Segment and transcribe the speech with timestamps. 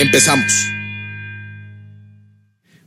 [0.00, 0.66] Empezamos.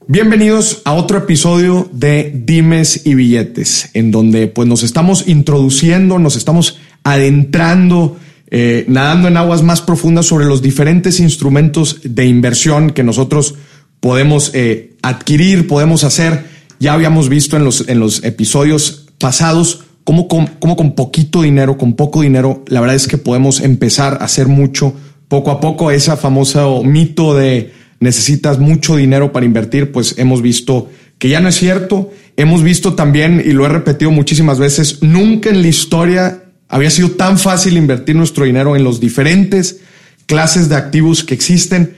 [0.07, 6.35] Bienvenidos a otro episodio de Dimes y Billetes, en donde pues nos estamos introduciendo, nos
[6.35, 8.17] estamos adentrando,
[8.49, 13.53] eh, nadando en aguas más profundas sobre los diferentes instrumentos de inversión que nosotros
[13.99, 16.47] podemos eh, adquirir, podemos hacer.
[16.79, 21.77] Ya habíamos visto en los, en los episodios pasados cómo con, cómo con poquito dinero,
[21.77, 24.95] con poco dinero, la verdad es que podemos empezar a hacer mucho
[25.33, 30.91] poco a poco esa famosa mito de necesitas mucho dinero para invertir, pues hemos visto
[31.17, 32.11] que ya no es cierto.
[32.37, 37.09] Hemos visto también, y lo he repetido muchísimas veces, nunca en la historia había sido
[37.09, 39.79] tan fácil invertir nuestro dinero en los diferentes
[40.27, 41.95] clases de activos que existen.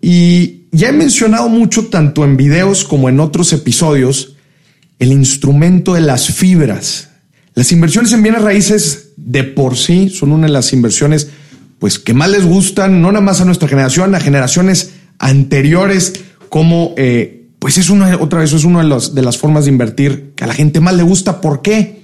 [0.00, 4.36] Y ya he mencionado mucho, tanto en videos como en otros episodios,
[5.00, 7.10] el instrumento de las fibras.
[7.56, 11.30] Las inversiones en bienes raíces de por sí son una de las inversiones
[11.78, 16.94] pues que más les gustan, no nada más a nuestra generación, a generaciones anteriores, como
[16.96, 20.44] eh, pues es una, otra vez, es una de, de las formas de invertir que
[20.44, 21.40] a la gente más le gusta.
[21.40, 21.96] ¿Por qué?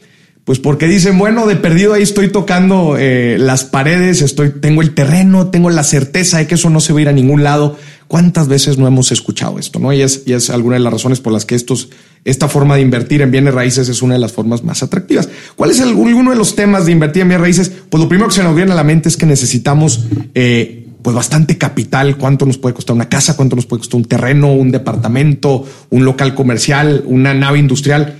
[0.44, 4.92] Pues porque dicen, bueno, de perdido ahí estoy tocando eh, las paredes, estoy, tengo el
[4.92, 7.78] terreno, tengo la certeza de que eso no se va a ir a ningún lado.
[8.08, 9.78] ¿Cuántas veces no hemos escuchado esto?
[9.78, 9.92] ¿no?
[9.92, 11.90] Y es, y es alguna de las razones por las que estos,
[12.24, 15.28] esta forma de invertir en bienes raíces es una de las formas más atractivas.
[15.56, 17.72] ¿Cuál es alguno de los temas de invertir en bienes raíces?
[17.90, 21.16] Pues lo primero que se nos viene a la mente es que necesitamos eh, pues
[21.16, 22.16] bastante capital.
[22.16, 23.36] ¿Cuánto nos puede costar una casa?
[23.36, 28.18] ¿Cuánto nos puede costar un terreno, un departamento, un local comercial, una nave industrial?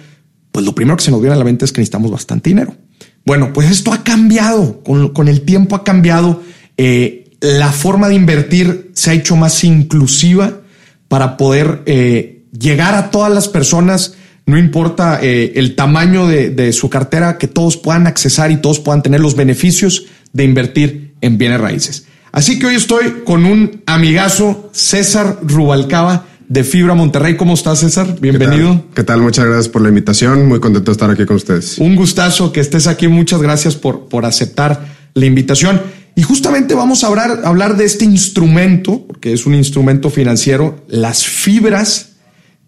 [0.53, 2.77] pues lo primero que se nos viene a la mente es que necesitamos bastante dinero.
[3.25, 6.43] Bueno, pues esto ha cambiado, con, el tiempo ha cambiado,
[6.77, 10.61] eh, la forma de invertir se ha hecho más inclusiva
[11.09, 14.15] para poder eh, llegar a todas las personas,
[14.47, 18.81] no importa eh, el tamaño de, de su cartera, que todos puedan accesar y todos
[18.81, 22.07] puedan tener los beneficios de invertir en bienes raíces.
[22.33, 27.37] Así que hoy estoy con un amigazo, César Rubalcaba, de Fibra Monterrey.
[27.37, 28.17] ¿Cómo estás, César?
[28.21, 28.85] Bienvenido.
[28.95, 29.23] ¿Qué tal?
[29.23, 30.47] Muchas gracias por la invitación.
[30.47, 31.79] Muy contento de estar aquí con ustedes.
[31.79, 33.09] Un gustazo que estés aquí.
[33.09, 34.85] Muchas gracias por, por aceptar
[35.15, 35.81] la invitación.
[36.15, 41.25] Y justamente vamos a hablar, hablar de este instrumento, porque es un instrumento financiero, las
[41.25, 42.12] fibras,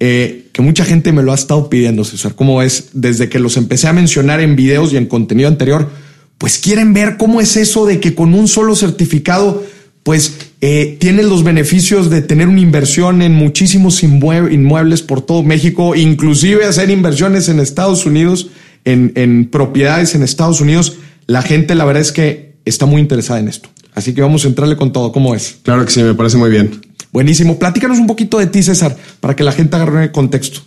[0.00, 2.34] eh, que mucha gente me lo ha estado pidiendo, César.
[2.34, 2.90] ¿Cómo es?
[2.92, 5.90] Desde que los empecé a mencionar en videos y en contenido anterior,
[6.38, 9.64] pues quieren ver cómo es eso de que con un solo certificado
[10.04, 16.66] pues eh, los beneficios de tener una inversión en muchísimos inmuebles por todo México, inclusive
[16.66, 18.50] hacer inversiones en Estados Unidos,
[18.84, 20.98] en, en propiedades en Estados Unidos.
[21.26, 23.70] La gente, la verdad es que está muy interesada en esto.
[23.94, 25.10] Así que vamos a entrarle con todo.
[25.10, 25.56] ¿Cómo es?
[25.62, 26.82] Claro que sí, me parece muy bien.
[27.14, 27.60] Buenísimo.
[27.60, 30.62] Platícanos un poquito de ti, César, para que la gente agarre el contexto.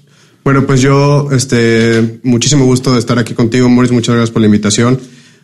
[0.46, 3.92] Bueno, pues yo, este, muchísimo gusto de estar aquí contigo, Morris.
[3.92, 4.98] Muchas gracias por la invitación.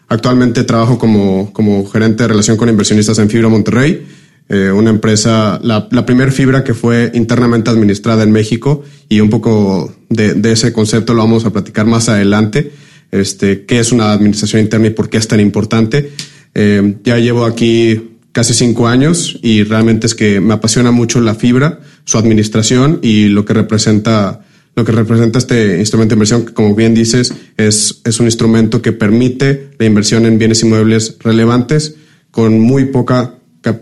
[0.07, 4.07] Actualmente trabajo como, como gerente de relación con inversionistas en Fibra Monterrey,
[4.47, 9.93] eh, una empresa, la, primera fibra que fue internamente administrada en México y un poco
[10.07, 12.71] de, de, ese concepto lo vamos a platicar más adelante,
[13.11, 16.13] este, qué es una administración interna y por qué es tan importante.
[16.55, 21.35] Eh, ya llevo aquí casi cinco años y realmente es que me apasiona mucho la
[21.35, 24.41] fibra, su administración y lo que representa
[24.75, 28.81] lo que representa este instrumento de inversión, que como bien dices, es, es un instrumento
[28.81, 31.95] que permite la inversión en bienes inmuebles relevantes
[32.31, 33.35] con muy poca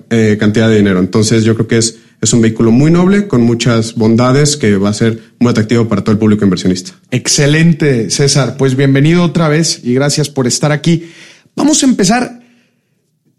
[0.09, 0.99] eh, cantidad de dinero.
[0.99, 4.89] Entonces yo creo que es, es un vehículo muy noble, con muchas bondades, que va
[4.89, 6.91] a ser muy atractivo para todo el público inversionista.
[7.09, 8.57] Excelente, César.
[8.57, 11.09] Pues bienvenido otra vez y gracias por estar aquí.
[11.55, 12.40] Vamos a empezar.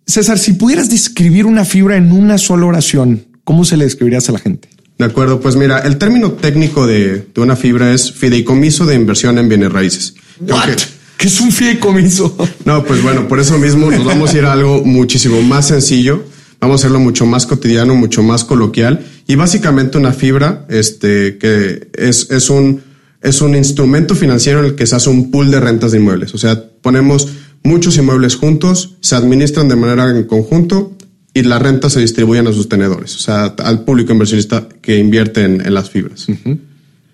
[0.07, 4.33] César, si pudieras describir una fibra en una sola oración, ¿cómo se le describirías a
[4.33, 4.69] la gente?
[4.99, 9.39] De acuerdo, pues mira, el término técnico de, de una fibra es fideicomiso de inversión
[9.39, 10.15] en bienes raíces.
[10.41, 10.79] What?
[11.17, 12.37] ¿Qué es un fideicomiso?
[12.65, 16.25] No, pues bueno, por eso mismo nos vamos a ir a algo muchísimo más sencillo.
[16.61, 19.05] Vamos a hacerlo mucho más cotidiano, mucho más coloquial.
[19.27, 22.83] Y básicamente una fibra, este, que es, es un,
[23.21, 26.35] es un instrumento financiero en el que se hace un pool de rentas de inmuebles.
[26.35, 27.29] O sea, ponemos
[27.65, 30.97] muchos inmuebles juntos, se administran de manera en conjunto
[31.35, 35.45] y las rentas se distribuyen a sus tenedores, o sea, al público inversionista que invierte
[35.45, 36.27] en, las fibras.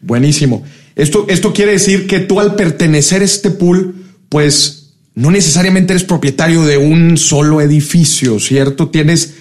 [0.01, 0.65] Buenísimo.
[0.97, 3.95] Esto, esto quiere decir que tú al pertenecer a este pool,
[4.29, 8.89] pues no necesariamente eres propietario de un solo edificio, ¿cierto?
[8.89, 9.35] Tienes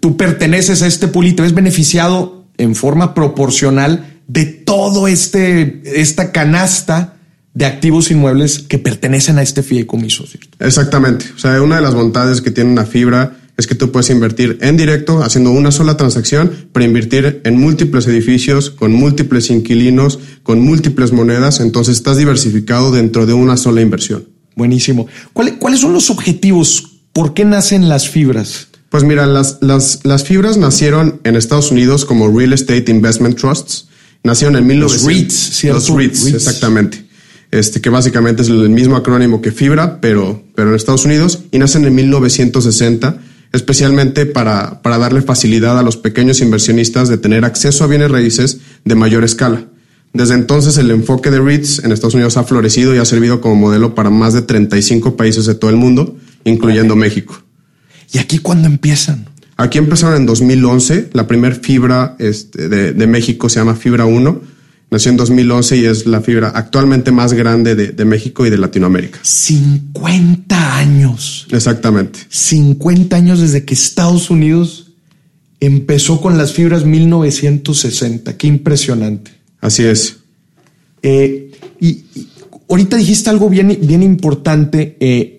[0.00, 5.82] tú perteneces a este pool y te ves beneficiado en forma proporcional de todo este,
[5.84, 7.17] esta canasta
[7.58, 10.24] de activos inmuebles que pertenecen a este fideicomiso.
[10.60, 11.24] Exactamente.
[11.34, 14.58] O sea, una de las bondades que tiene una fibra es que tú puedes invertir
[14.60, 20.60] en directo haciendo una sola transacción, para invertir en múltiples edificios, con múltiples inquilinos, con
[20.60, 24.28] múltiples monedas, entonces estás diversificado dentro de una sola inversión.
[24.54, 25.08] Buenísimo.
[25.32, 27.00] ¿Cuáles son los objetivos?
[27.12, 28.68] ¿Por qué nacen las fibras?
[28.88, 33.88] Pues mira, las, las, las fibras nacieron en Estados Unidos como Real Estate Investment Trusts.
[34.22, 35.02] Nacieron en 1900.
[35.02, 35.80] Los REITs, ¿cierto?
[35.80, 37.07] Los REITs, exactamente.
[37.50, 41.58] Este, que básicamente es el mismo acrónimo que Fibra, pero, pero en Estados Unidos, y
[41.58, 43.20] nacen en 1960
[43.52, 48.60] especialmente para, para darle facilidad a los pequeños inversionistas de tener acceso a bienes raíces
[48.84, 49.64] de mayor escala.
[50.12, 53.56] Desde entonces el enfoque de REITs en Estados Unidos ha florecido y ha servido como
[53.56, 57.42] modelo para más de 35 países de todo el mundo, incluyendo México.
[58.12, 59.26] ¿Y aquí cuándo empiezan?
[59.56, 61.10] Aquí empezaron en 2011.
[61.12, 64.40] La primer fibra este, de, de, México se llama Fibra 1.
[64.90, 68.56] Nació en 2011 y es la fibra actualmente más grande de, de, México y de
[68.56, 69.18] Latinoamérica.
[69.22, 71.46] 50 años.
[71.50, 72.20] Exactamente.
[72.28, 74.92] 50 años desde que Estados Unidos
[75.60, 78.36] empezó con las fibras 1960.
[78.38, 79.32] Qué impresionante.
[79.60, 80.18] Así es.
[81.02, 81.50] Eh,
[81.80, 82.28] y, y,
[82.68, 84.96] ahorita dijiste algo bien, bien importante.
[85.00, 85.38] Eh,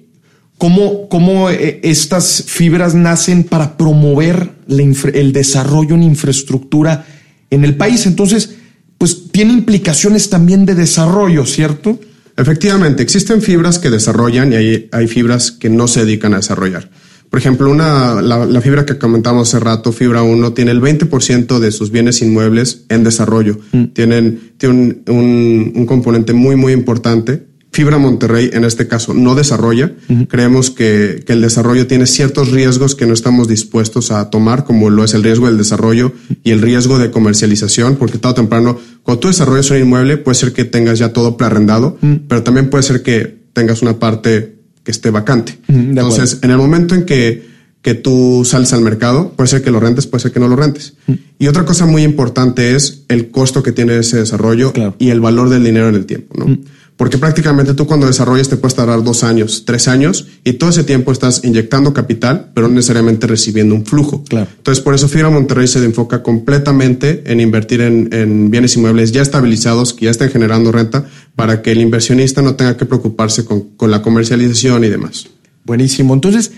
[0.60, 7.07] cómo, cómo eh, estas fibras nacen para promover el desarrollo en infraestructura
[7.50, 8.06] en el país.
[8.06, 8.57] Entonces,
[9.00, 12.00] pues tiene implicaciones también de desarrollo, ¿cierto?
[12.38, 16.92] Efectivamente, existen fibras que desarrollan y hay, hay fibras que no se dedican a desarrollar.
[17.30, 21.60] Por ejemplo, una, la, la, fibra que comentamos hace rato, Fibra 1, tiene el 20%
[21.60, 23.60] de sus bienes inmuebles en desarrollo.
[23.72, 23.84] Mm.
[23.94, 27.49] Tienen, tienen un, un, un, componente muy, muy importante
[27.79, 29.93] Fibra Monterrey en este caso no desarrolla.
[30.09, 30.27] Uh -huh.
[30.27, 34.89] Creemos que, que, el desarrollo tiene ciertos riesgos que no estamos dispuestos a tomar, como
[34.89, 36.11] lo es el riesgo del desarrollo
[36.43, 40.35] y el riesgo de comercialización, porque tarde o temprano, cuando tú desarrollas un inmueble, puede
[40.35, 42.21] ser que tengas ya todo prearrendado, uh -huh.
[42.27, 45.57] pero también puede ser que tengas una parte que esté vacante.
[45.69, 45.89] Uh -huh.
[45.91, 47.47] Entonces, en el momento en que,
[47.81, 50.57] que tú sales al mercado, puede ser que lo rentes, puede ser que no lo
[50.57, 50.95] rentes.
[51.39, 54.95] Y otra cosa muy importante es el costo que tiene ese desarrollo claro.
[54.99, 56.57] y el valor del dinero en el tiempo, ¿no?
[57.00, 60.84] Porque prácticamente tú cuando desarrollas te puedes tardar dos años, tres años, y todo ese
[60.84, 64.25] tiempo estás inyectando capital, pero no necesariamente recibiendo un flujo.
[64.25, 64.50] Claro.
[64.57, 69.22] Entonces, por eso Fibra Monterrey se enfoca completamente en invertir en, en, bienes inmuebles ya
[69.22, 71.06] estabilizados, que ya estén generando renta,
[71.38, 75.28] para que el inversionista no tenga que preocuparse con, con la comercialización y demás.
[75.63, 76.13] Buenísimo.
[76.13, 76.51] Entonces,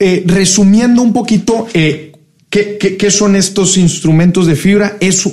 [0.00, 2.10] eh, resumiendo un poquito, eh,
[2.50, 4.96] ¿qué, qué, qué son estos instrumentos de fibra?
[4.98, 5.24] Es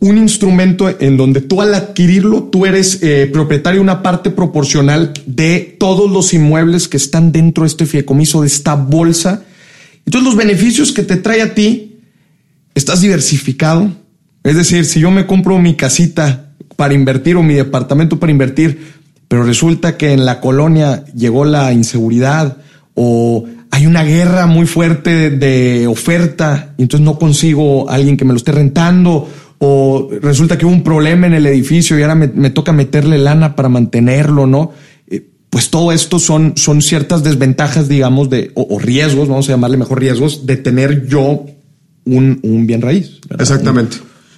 [0.00, 5.12] un instrumento en donde tú al adquirirlo, tú eres eh, propietario de una parte proporcional
[5.26, 9.42] de todos los inmuebles que están dentro de este fideicomiso, de esta bolsa.
[10.06, 11.96] Entonces los beneficios que te trae a ti,
[12.74, 13.90] estás diversificado.
[14.44, 18.98] Es decir, si yo me compro mi casita para invertir o mi departamento para invertir,
[19.26, 22.58] pero resulta que en la colonia llegó la inseguridad
[22.94, 28.32] o hay una guerra muy fuerte de oferta y entonces no consigo alguien que me
[28.32, 29.28] lo esté rentando
[29.58, 33.18] o resulta que hubo un problema en el edificio y ahora me, me toca meterle
[33.18, 34.72] lana para mantenerlo, ¿no?
[35.08, 39.52] Eh, pues todo esto son, son ciertas desventajas, digamos, de, o, o, riesgos, vamos a
[39.52, 41.44] llamarle mejor riesgos, de tener yo
[42.04, 43.20] un, un bien raíz.
[43.28, 43.42] ¿verdad?
[43.42, 43.96] Exactamente.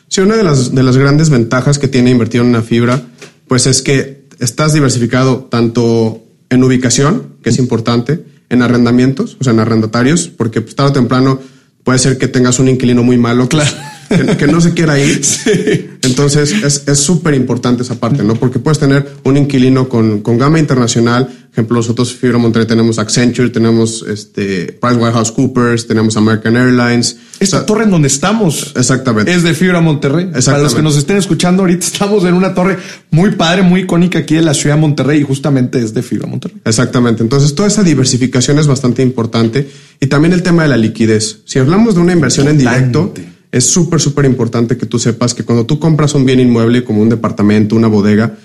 [0.09, 3.03] Sí, una de las, de las grandes ventajas que tiene invertir en una fibra,
[3.47, 9.53] pues es que estás diversificado tanto en ubicación, que es importante, en arrendamientos, o sea,
[9.53, 11.41] en arrendatarios, porque pues, tarde o temprano
[11.85, 13.49] puede ser que tengas un inquilino muy malo.
[13.49, 13.71] Claro
[14.11, 15.21] que, que, no se quiera ir.
[15.31, 15.91] Sí.
[16.03, 18.35] Entonces es súper importante esa parte, ¿no?
[18.35, 21.29] Porque puedes tener un inquilino con, con gama internacional.
[21.53, 27.17] Ejemplo, nosotros Fibra Monterrey tenemos Accenture, tenemos este PricewaterhouseCoopers, tenemos American Airlines.
[27.41, 28.73] Esta o sea, torre en donde estamos.
[28.77, 29.33] Exactamente.
[29.33, 30.31] Es de Fibra Monterrey.
[30.45, 32.79] Para los que nos estén escuchando ahorita, estamos en una torre
[33.11, 36.27] muy padre, muy icónica aquí de la ciudad de Monterrey y justamente es de Fibra
[36.27, 36.61] Monterrey.
[36.65, 37.23] Exactamente.
[37.23, 39.69] Entonces, toda esa diversificación es bastante importante.
[40.01, 41.41] Y también el tema de la liquidez.
[41.45, 42.77] Si hablamos de una inversión Importante.
[42.77, 43.15] en directo,
[43.53, 47.03] es súper, súper importante que tú sepas que cuando tú compras un bien inmueble como
[47.03, 48.37] un departamento, una bodega,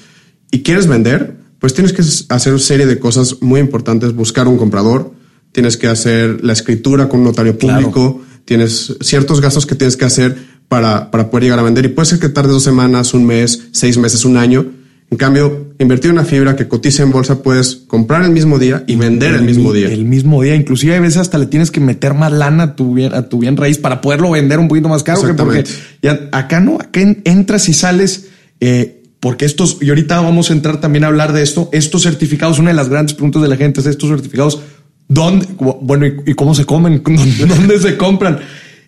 [0.52, 4.58] y quieres vender, pues tienes que hacer una serie de cosas muy importantes, buscar un
[4.58, 5.14] comprador,
[5.52, 8.42] tienes que hacer la escritura con un notario público, claro.
[8.46, 10.36] tienes ciertos gastos que tienes que hacer
[10.68, 13.68] para, para poder llegar a vender y puede ser que tarde dos semanas, un mes,
[13.72, 14.66] seis meses, un año,
[15.12, 18.96] en cambio, invertir una fibra que cotiza en bolsa puedes comprar el mismo día y
[18.96, 19.88] vender el, el, mismo día.
[19.90, 20.56] El mismo día.
[20.56, 23.40] Inclusive a veces hasta le tienes que meter más lana a tu bien, a tu
[23.40, 25.22] bien raíz para poderlo vender un poquito más caro.
[25.22, 25.64] Que porque
[26.02, 28.30] ya acá no, acá entras y sales.
[28.60, 32.60] Eh, porque estos, y ahorita vamos a entrar también a hablar de esto, estos certificados,
[32.60, 34.60] una de las grandes preguntas de la gente es estos certificados,
[35.08, 35.48] ¿Dónde?
[35.82, 37.02] Bueno, ¿y, cómo se comen?
[37.48, 38.40] ¿Dónde se compran?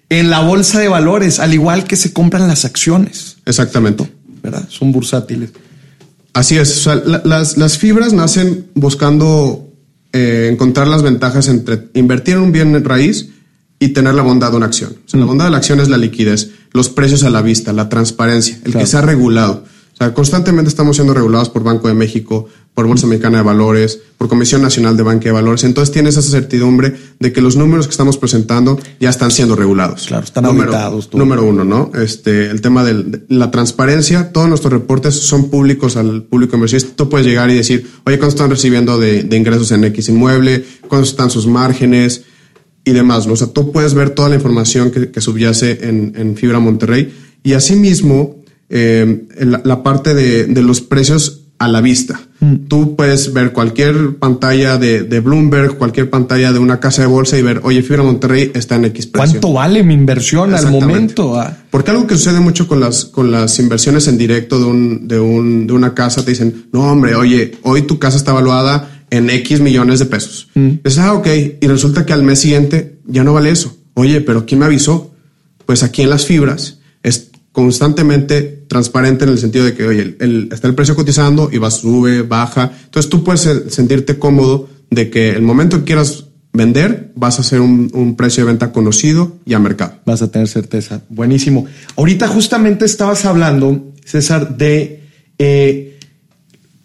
[0.10, 3.38] En la bolsa de valores, al igual que se compran las acciones.
[3.46, 4.10] Exactamente.
[4.42, 4.68] ¿Verdad?
[4.70, 5.52] Son bursátiles.
[6.38, 6.86] Así es.
[7.24, 9.74] las, las, fibras nacen buscando
[10.14, 13.30] eh, encontrar las ventajas entre invertir en un bien raíz
[13.80, 14.98] y tener la bondad de una acción.
[15.14, 18.60] La bondad de la acción es la liquidez, los precios a la vista, la transparencia,
[18.66, 19.66] el que sea regulado.
[19.98, 24.00] O sea, constantemente estamos siendo regulados por Banco de México, por Bolsa Mexicana de Valores,
[24.16, 25.64] por Comisión Nacional de Banca de Valores.
[25.64, 30.06] Entonces tienes esa certidumbre de que los números que estamos presentando ya están siendo regulados.
[30.06, 31.10] Claro, están número, auditados.
[31.16, 31.90] Número uno, ¿no?
[32.00, 36.96] Este, el tema de la transparencia, todos nuestros reportes son públicos al público inversionista.
[36.96, 40.64] Tú puedes llegar y decir, oye, ¿cuánto están recibiendo de, ingresos en X inmueble?
[40.88, 42.26] ¿Cuántos están sus márgenes?
[42.84, 43.34] Y demás, ¿no?
[43.34, 47.12] O sea, tú puedes ver toda la información que, subyace en, en Fibra Monterrey.
[47.42, 48.37] Y asimismo,
[48.70, 52.20] eh, la, parte de, los precios a la vista.
[52.40, 52.68] Mm.
[52.68, 57.42] Tú puedes ver cualquier pantalla de, Bloomberg, cualquier pantalla de una casa de bolsa y
[57.42, 59.40] ver, oye, Fibra Monterrey está en X precio.
[59.40, 61.40] ¿Cuánto vale mi inversión al momento?
[61.40, 61.56] Ah.
[61.72, 65.20] Porque algo que sucede mucho con las, con las inversiones en directo de, un, de,
[65.20, 69.30] un, de una casa, te dicen, no, hombre, oye, hoy tu casa está evaluada en
[69.30, 70.50] X millones de pesos.
[70.54, 70.70] Mm.
[70.84, 71.28] Dices, ah, ok.
[71.62, 73.76] Y resulta que al mes siguiente ya no vale eso.
[73.94, 75.14] Oye, pero ¿quién me avisó?
[75.66, 76.77] Pues aquí en las fibras
[77.58, 80.16] constantemente transparente en el sentido de que, oye,
[80.52, 82.72] está el precio cotizando y va, sube, baja.
[82.86, 87.60] Entonces tú puedes sentirte cómodo de que el momento que quieras vender, vas a hacer
[87.60, 89.96] un, precio de venta conocido y a mercado.
[90.06, 91.02] Vas a tener certeza.
[91.10, 91.66] Buenísimo.
[91.96, 95.02] Ahorita justamente estabas hablando, César, de
[95.40, 95.98] eh,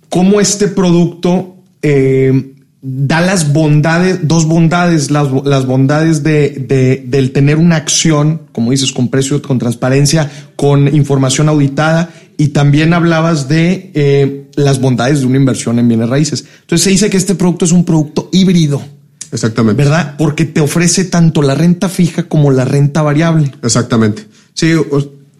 [0.08, 2.51] cómo este producto eh,
[2.84, 8.90] da las bondades, dos bondades, las, las bondades de, del tener una acción, como dices,
[8.90, 15.26] con precio, con transparencia, con información auditada, y también hablabas de eh, las bondades de
[15.26, 16.44] una inversión en bienes raíces.
[16.62, 18.82] Entonces se dice que este producto es un producto híbrido.
[19.30, 19.80] Exactamente.
[19.80, 20.16] ¿Verdad?
[20.18, 23.52] Porque te ofrece tanto la renta fija como la renta variable.
[23.62, 24.26] Exactamente.
[24.54, 24.72] Sí,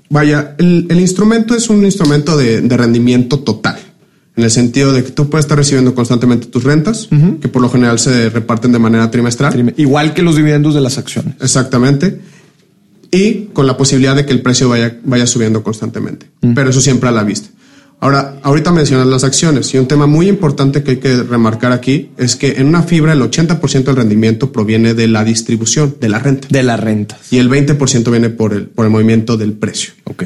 [0.08, 3.78] vaya, el, el instrumento es un instrumento de, de rendimiento total
[4.36, 7.08] en el sentido de que tú puedes estar recibiendo constantemente tus rentas,
[7.40, 9.74] que por lo general se reparten de manera trimestral.
[9.76, 11.34] Igual que los dividendos de las acciones.
[11.40, 12.20] Exactamente.
[13.10, 16.26] Y con la posibilidad de que el precio vaya, vaya subiendo constantemente.
[16.54, 17.50] Pero eso siempre a la vista.
[18.00, 22.10] Ahora, ahorita mencionas las acciones y un tema muy importante que hay que remarcar aquí
[22.16, 26.18] es que en una fibra el 80% del rendimiento proviene de la distribución, de la
[26.18, 26.48] renta.
[26.50, 27.16] De la renta.
[27.30, 29.92] Y el 20% viene por el, por el movimiento del precio.
[30.02, 30.24] Ok.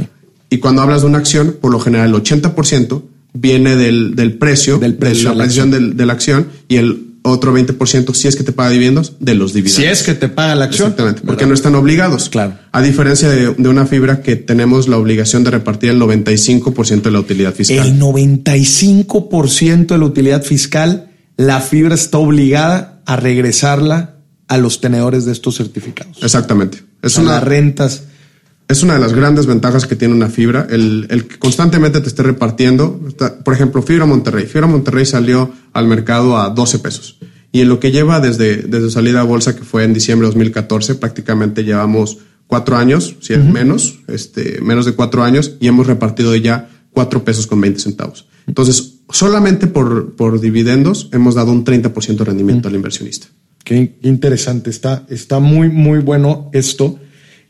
[0.49, 3.03] Y cuando hablas de una acción, por lo general el 80%
[3.41, 7.57] viene del, del precio, del precio, de la presión de la acción y el otro
[7.57, 9.83] 20% si es que te paga dividendos de los dividendos.
[9.83, 10.91] Si es que te paga la acción.
[10.91, 12.29] Exactamente, porque no están obligados.
[12.29, 12.57] Claro.
[12.73, 17.11] A diferencia de, de, una fibra que tenemos la obligación de repartir el 95% de
[17.11, 17.87] la utilidad fiscal.
[17.87, 24.17] El 95% de la utilidad fiscal, la fibra está obligada a regresarla
[24.49, 26.23] a los tenedores de estos certificados.
[26.23, 26.83] Exactamente.
[27.03, 28.05] Es una, las rentas
[28.69, 32.23] es una de las grandes ventajas que tiene una fibra, el, que constantemente te esté
[32.23, 33.01] repartiendo.
[33.45, 34.47] Por ejemplo, Fibra Monterrey.
[34.47, 37.19] Fibra Monterrey salió al mercado a 12 pesos.
[37.53, 40.33] Y en lo que lleva desde, desde salida a bolsa, que fue en diciembre de
[40.33, 42.19] 2014, prácticamente llevamos
[42.49, 47.25] cuatro años, si es menos, este, menos de cuatro años, y hemos repartido ya cuatro
[47.25, 48.27] pesos con 20 centavos.
[48.47, 53.29] Entonces, solamente por, por dividendos hemos dado un 30% de rendimiento al inversionista.
[53.65, 56.99] Qué interesante, está, está muy, muy bueno esto.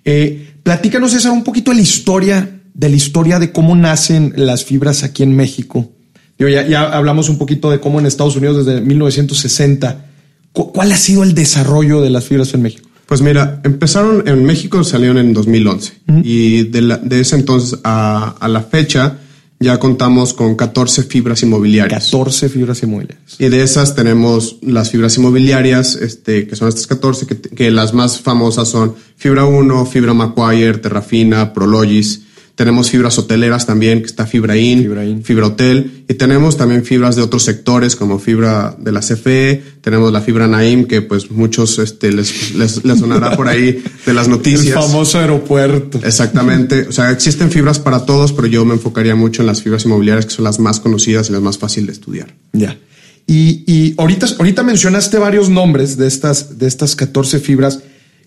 [0.06, 4.64] Eh, platícanos, César, un poquito de la historia, de la historia de cómo nacen las
[4.64, 5.90] fibras aquí en México.
[6.38, 10.06] ya, ya hablamos un poquito de cómo en Estados Unidos desde 1960.
[10.52, 12.88] ¿Cuál ha sido el desarrollo de las fibras en México?
[13.06, 18.48] Pues mira, empezaron en México, salieron en 2011 y de, de, ese entonces a, a
[18.48, 19.18] la fecha
[19.58, 22.04] ya contamos con 14 fibras inmobiliarias.
[22.04, 23.36] 14 fibras inmobiliarias.
[23.38, 27.94] Y de esas tenemos las fibras inmobiliarias, este, que son estas 14, que, que las
[27.94, 32.25] más famosas son Fibra 1, Fibra Macquarie, Terrafina, Prologis,
[32.56, 36.04] tenemos fibras hoteleras también, que está Fibra In, Fibra, Hotel.
[36.08, 39.62] Y tenemos también fibras de otros sectores, como fibra de la CFE.
[39.82, 44.26] Tenemos la fibra Naim, que pues muchos este, les, les, sonará por ahí de las
[44.26, 44.68] noticias.
[44.68, 46.00] El famoso aeropuerto.
[46.02, 46.86] Exactamente.
[46.88, 50.24] O sea, existen fibras para todos, pero yo me enfocaría mucho en las fibras inmobiliarias,
[50.24, 52.34] que son las más conocidas y las más fáciles de estudiar.
[52.54, 52.78] Ya.
[53.26, 57.80] Y, y ahorita, ahorita mencionaste varios nombres de estas, de estas 14 fibras.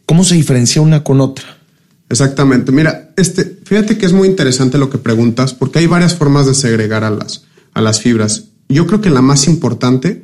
[0.05, 1.58] ¿Cómo se diferencia una con otra?
[2.09, 2.71] Exactamente.
[2.71, 6.55] Mira, este, fíjate que es muy interesante lo que preguntas, porque hay varias formas de
[6.55, 8.45] segregar a las, a las fibras.
[8.67, 10.23] Yo creo que la más importante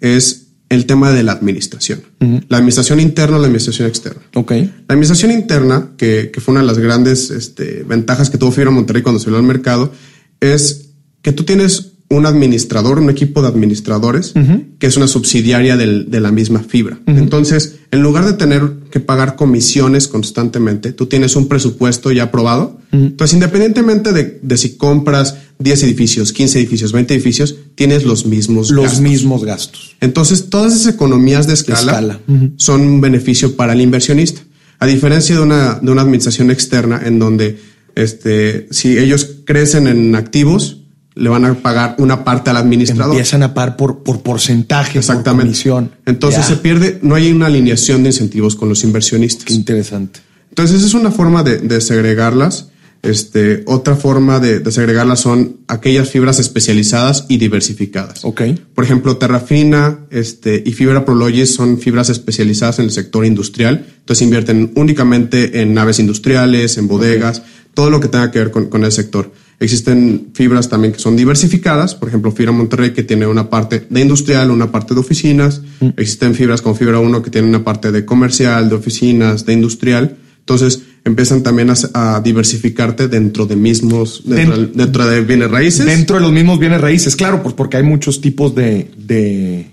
[0.00, 2.02] es el tema de la administración.
[2.48, 4.22] La administración interna o la administración externa.
[4.34, 4.62] Okay.
[4.88, 8.70] La administración interna, que, que, fue una de las grandes este, ventajas que tuvo Fibra
[8.70, 9.92] Monterrey cuando salió al mercado,
[10.40, 10.90] es
[11.22, 14.34] que tú tienes un administrador, un equipo de administradores,
[14.78, 16.98] que es una subsidiaria del- de la misma fibra.
[17.06, 22.78] Entonces, en lugar de tener que pagar comisiones constantemente, tú tienes un presupuesto ya aprobado.
[22.92, 28.70] Entonces, independientemente de, de si compras 10 edificios, 15 edificios, 20 edificios, tienes los mismos
[28.70, 29.00] Los gastos.
[29.00, 29.96] mismos gastos.
[30.00, 32.20] Entonces, todas esas economías de escala, escala.
[32.56, 34.42] son un beneficio para el inversionista.
[34.78, 37.58] A diferencia de una, de una administración externa en donde
[37.94, 40.80] este, si ellos crecen en activos,
[41.16, 43.14] le van a pagar una parte al administrador.
[43.14, 45.44] Empiezan a pagar por, por porcentaje, por Exactamente.
[45.46, 45.90] comisión.
[46.06, 49.44] Entonces se pierde, no hay una alineación de incentivos con los inversionistas.
[49.44, 50.20] Qué interesante.
[50.48, 52.68] Entonces, esa es una forma de, de segregarlas.
[53.02, 58.24] Este, otra forma de, de segregarlas son aquellas fibras especializadas y diversificadas.
[58.24, 58.42] Ok.
[58.74, 63.84] Por ejemplo, Terrafina este, y Fibra Prologis son fibras especializadas en el sector industrial.
[63.98, 67.42] Entonces invierten únicamente en naves industriales, en bodegas,
[67.74, 69.32] todo lo que tenga que ver con, con el sector.
[69.60, 74.00] Existen fibras también que son diversificadas, por ejemplo, Fibra Monterrey que tiene una parte de
[74.00, 75.62] industrial, una parte de oficinas.
[75.96, 80.16] Existen fibras como Fibra 1 que tienen una parte de comercial, de oficinas, de industrial.
[80.40, 85.86] Entonces empiezan también a, a diversificarte dentro de mismos, dentro, de bienes raíces.
[85.86, 89.70] Dentro de los mismos bienes raíces, claro, pues porque hay muchos tipos de, de,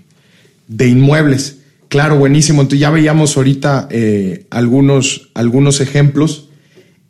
[0.68, 1.58] de inmuebles.
[1.88, 2.62] Claro, buenísimo.
[2.62, 6.48] Entonces ya veíamos ahorita eh, algunos, algunos ejemplos.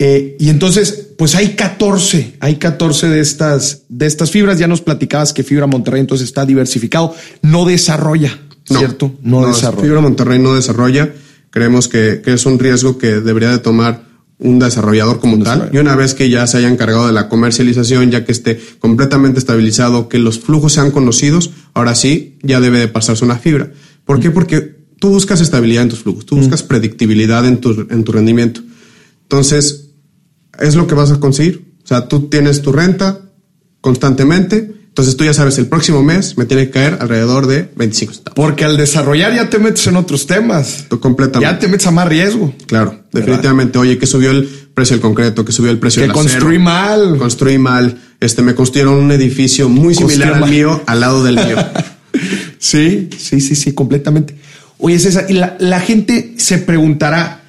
[0.01, 4.59] Eh, y entonces, pues hay 14, hay 14 de estas, de estas fibras.
[4.59, 9.15] Ya nos platicabas que Fibra Monterrey entonces está diversificado, no desarrolla, ¿cierto?
[9.23, 11.15] No, Fibra Monterrey no desarrolla.
[11.51, 14.03] Creemos que, que es un riesgo que debería de tomar
[14.39, 15.71] un desarrollador como Un tal.
[15.73, 19.39] Y una vez que ya se haya encargado de la comercialización, ya que esté completamente
[19.39, 23.71] estabilizado, que los flujos sean conocidos, ahora sí, ya debe de pasarse una fibra.
[24.05, 24.33] ¿Por qué?
[24.33, 24.59] Porque
[24.99, 28.61] tú buscas estabilidad en tus flujos, tú buscas predictibilidad en tu, en tu rendimiento.
[29.23, 29.92] Entonces,
[30.59, 31.73] es lo que vas a conseguir.
[31.85, 33.21] O sea, tú tienes tu renta
[33.81, 38.13] constantemente, entonces tú ya sabes, el próximo mes me tiene que caer alrededor de 25
[38.13, 38.37] centavos.
[38.37, 40.85] Porque al desarrollar ya te metes en otros temas.
[40.89, 41.53] Tú completamente.
[41.53, 42.55] Ya te metes a más riesgo.
[42.67, 43.79] Claro, definitivamente.
[43.79, 44.45] Oye, que subió el
[44.75, 46.31] precio del concreto, que subió el precio Que del acero.
[46.31, 47.17] construí mal.
[47.19, 47.99] Construí mal.
[48.21, 51.57] Este, me construyeron un edificio muy similar al mío, al lado del mío.
[52.59, 54.37] Sí, sí, sí, sí, completamente.
[54.79, 57.42] Oye, César, y la, la gente se preguntará,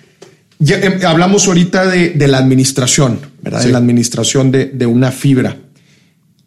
[0.63, 3.59] ya eh, hablamos ahorita de, de la administración, ¿verdad?
[3.61, 3.67] Sí.
[3.67, 5.57] De la administración de, de una fibra.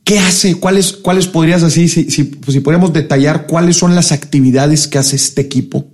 [0.05, 0.55] ¿Qué hace?
[0.57, 4.99] ¿Cuáles, cuáles podrías así, si, si, pues, si podríamos detallar cuáles son las actividades que
[4.99, 5.89] hace este equipo?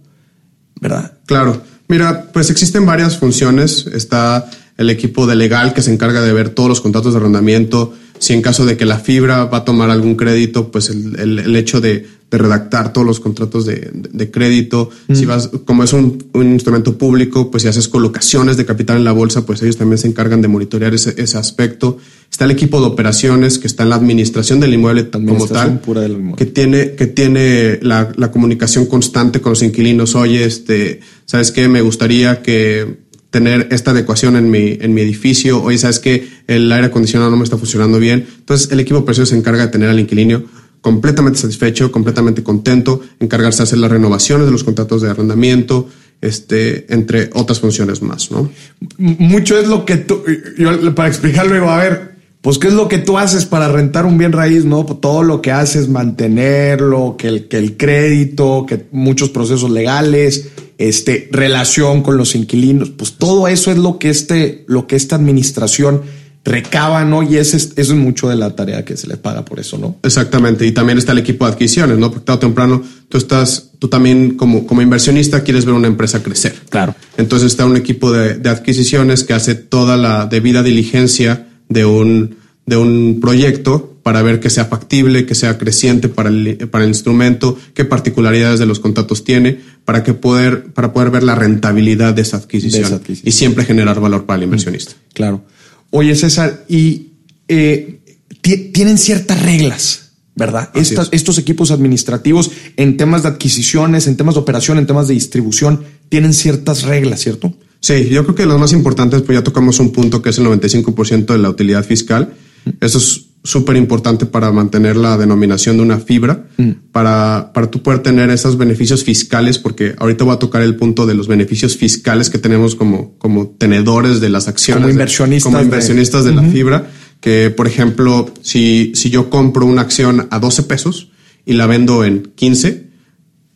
[0.81, 1.15] ¿Verdad?
[1.27, 1.63] Claro.
[1.89, 3.87] Mira, pues existen varias funciones.
[3.93, 7.95] Está el equipo de legal que se encarga de ver todos los contratos de arrendamiento.
[8.19, 11.39] Si en caso de que la fibra va a tomar algún crédito, pues el, el-
[11.39, 14.89] el hecho de, de redactar todos los contratos de, de- de crédito.
[15.13, 19.05] Si vas, como es un, un instrumento público, pues si haces colocaciones de capital en
[19.05, 21.99] la bolsa, pues ellos también se encargan de monitorear ese, ese aspecto.
[22.31, 26.01] Está el equipo de operaciones que está en la administración del inmueble como tal pura
[26.01, 26.37] del inmueble.
[26.37, 30.15] que tiene, que tiene la, la comunicación constante con los inquilinos.
[30.15, 31.69] Oye, este, ¿sabes qué?
[31.69, 35.63] Me gustaría que tener esta adecuación en mi, en mi edificio.
[35.63, 36.27] Oye, ¿sabes qué?
[36.47, 38.27] El aire acondicionado no me está funcionando bien.
[38.39, 40.43] Entonces, el equipo de operaciones se encarga de tener al inquilino
[40.83, 45.89] completamente satisfecho, completamente contento, encargarse de hacer las renovaciones de los contratos de arrendamiento,
[46.21, 48.51] este, entre otras funciones más, ¿no?
[48.99, 50.23] Mucho es lo que tú,
[50.59, 54.05] yo para explicarlo digo, a ver, pues qué es lo que tú haces para rentar
[54.05, 54.85] un bien raíz, ¿no?
[54.85, 60.49] Pues todo lo que haces, mantenerlo, que el, que el crédito, que muchos procesos legales,
[60.79, 65.15] este, relación con los inquilinos, pues todo eso es lo que este, lo que esta
[65.15, 66.03] administración
[66.45, 67.23] recaba, ¿no?
[67.23, 69.79] Y ese es, eso es mucho de la tarea que se les paga por eso,
[69.79, 69.97] ¿no?
[70.03, 72.11] Exactamente, y también está el equipo de adquisiciones, ¿no?
[72.11, 76.23] Porque tarde o temprano tú estás, tú también como, como inversionista quieres ver una empresa
[76.23, 76.55] crecer.
[76.69, 76.95] Claro.
[77.17, 82.37] Entonces está un equipo de, de adquisiciones que hace toda la debida diligencia de un,
[82.67, 86.91] de un proyecto para ver que sea factible, que sea creciente para el, para el
[86.91, 92.13] instrumento, qué particularidades de los contratos tiene, para que poder, para poder ver la rentabilidad
[92.15, 93.29] de esa adquisición, De esa adquisición.
[93.29, 94.93] y siempre generar valor para el inversionista.
[95.13, 95.45] Claro.
[95.93, 97.13] Oye, César, y
[97.49, 98.01] eh,
[98.41, 100.71] ti- tienen ciertas reglas, ¿verdad?
[100.75, 101.13] Estas- es.
[101.13, 105.85] estos equipos administrativos en temas de adquisiciones, en temas de operación, en temas de distribución,
[106.09, 107.55] tienen ciertas reglas, ¿cierto?
[107.81, 110.45] Sí, yo creo que los más importantes, pues ya tocamos un punto que es el
[110.47, 112.33] 95% de la utilidad fiscal.
[112.81, 116.47] Eso es súper importante para mantener la denominación de una fibra,
[116.93, 121.07] para, para tú poder tener esos beneficios fiscales, porque ahorita voy a tocar el punto
[121.07, 124.77] de los beneficios fiscales que tenemos como, como tenedores de las acciones.
[124.79, 129.29] Como de- inversionistas como de- inversionistas de, la fibra, que por ejemplo, si, si yo
[129.29, 131.11] compro una acción a 12 pesos
[131.45, 132.87] y la vendo en 15,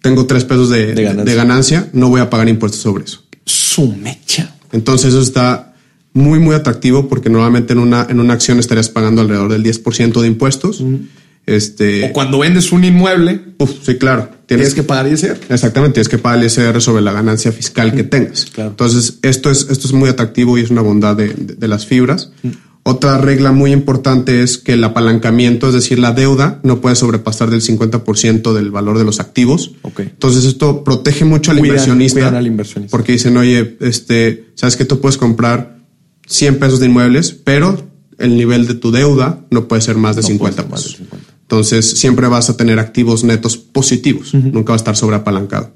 [0.03, 1.25] tengo 3 pesos de, De ganancia.
[1.25, 3.23] de ganancia, no voy a pagar impuestos sobre eso.
[3.45, 4.57] Su mecha.
[4.73, 5.76] Entonces eso está
[6.17, 10.21] muy, muy atractivo porque normalmente en una, en una acción estarías pagando alrededor del 10%
[10.21, 10.83] de impuestos.
[11.47, 14.29] Este, O cuando vendes un inmueble, uf, sí, claro.
[14.47, 15.39] tienes que pagar ISR.
[15.49, 18.47] Exactamente, tienes que pagar el ISR sobre la ganancia fiscal que tengas.
[18.47, 18.71] claro.
[18.71, 21.87] Entonces, esto es, esto es muy atractivo y es una bondad de, de- de las
[21.87, 22.33] fibras.
[22.83, 27.51] Otra regla muy importante es que el apalancamiento, es decir, la deuda, no puede sobrepasar
[27.51, 29.73] del 50% del valor de los activos.
[29.99, 32.19] Entonces, esto protege mucho al Cuidan- inversionista.
[32.21, 32.91] cuidan al inversionista.
[32.91, 35.76] Porque dicen, oye, este, sabes que tú puedes comprar
[36.27, 40.23] 100 pesos de inmuebles, pero el nivel de tu deuda no puede ser más de
[40.23, 41.09] No 50 puede ser más de pesos.
[41.11, 41.37] 50.
[41.43, 45.73] Entonces, siempre vas a tener activos netos positivos, nunca va a estar sobreapalancado.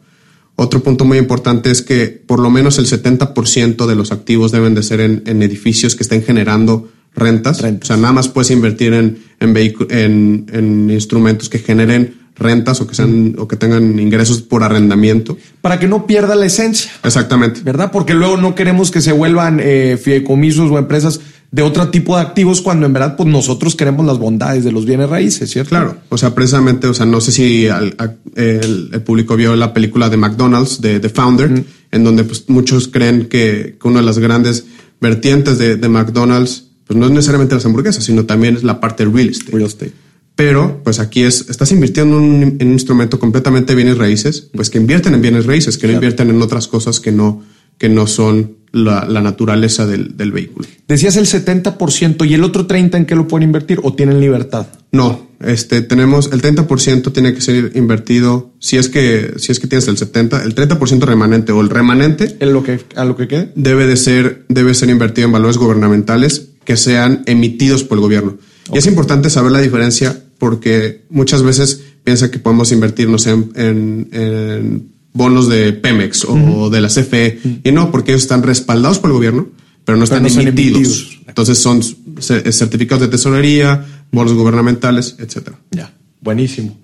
[0.57, 4.75] Otro punto muy importante es que por lo menos el 70% de los activos deben
[4.75, 7.63] de ser en, en edificios que estén generando rentas.
[7.63, 7.89] Rentas.
[7.89, 12.95] O sea, nada más puedes invertir en, en, en instrumentos que generen rentas o que,
[12.95, 15.37] sean, o que tengan ingresos por arrendamiento.
[15.61, 16.91] Para que no pierda la esencia.
[17.05, 17.61] Exactamente.
[17.63, 17.91] ¿verdad?
[17.93, 21.21] Porque luego no queremos que se vuelvan eh, fideicomisos o empresas
[21.53, 24.87] de otro tipo de activos cuando en verdad pues nosotros queremos las bondades de los
[24.87, 25.71] bienes raíces, ¿cierto?
[25.71, 29.57] Claro, o sea, precisamente, o sea, no sé si al- a- el, el público vio
[29.57, 33.99] la película de McDonald's, de The Founder, en donde pues, muchos creen que, que una
[33.99, 34.65] de las grandes
[35.01, 39.05] vertientes de, de McDonald's, pues no es necesariamente las hamburguesas, sino también es la parte
[39.05, 39.51] real estate.
[39.53, 39.93] Real estate.
[40.37, 44.49] Pero, pues aquí es, estás invirtiendo en un, en un instrumento completamente de bienes raíces,
[44.55, 47.43] pues que invierten en bienes raíces, que no invierten en otras cosas que no,
[47.77, 50.67] que no son la, la naturaleza del, del vehículo.
[50.87, 54.67] Decías el 70% y el otro 30% en qué lo pueden invertir o tienen libertad.
[54.93, 59.67] No, este, tenemos el 30% tiene que ser invertido, si es que, si es que
[59.67, 63.29] tienes el 70, el 30% remanente o el remanente En lo que, a lo que
[63.29, 63.53] quede.
[63.55, 68.39] debe de ser, debe ser invertido en valores gubernamentales que sean emitidos por el gobierno.
[68.73, 73.31] Y es importante saber la diferencia porque muchas veces piensa que podemos invertir, no sé,
[73.31, 77.39] en, en- en bonos de Pemex o de la CFE.
[77.65, 79.49] Y no, porque ellos están respaldados por el gobierno,
[79.85, 81.19] pero no están no emitidos.
[81.27, 85.59] Entonces son ce- certificados de tesorería, bonos gubernamentales, etcétera.
[85.73, 86.79] Ya, buenísimo.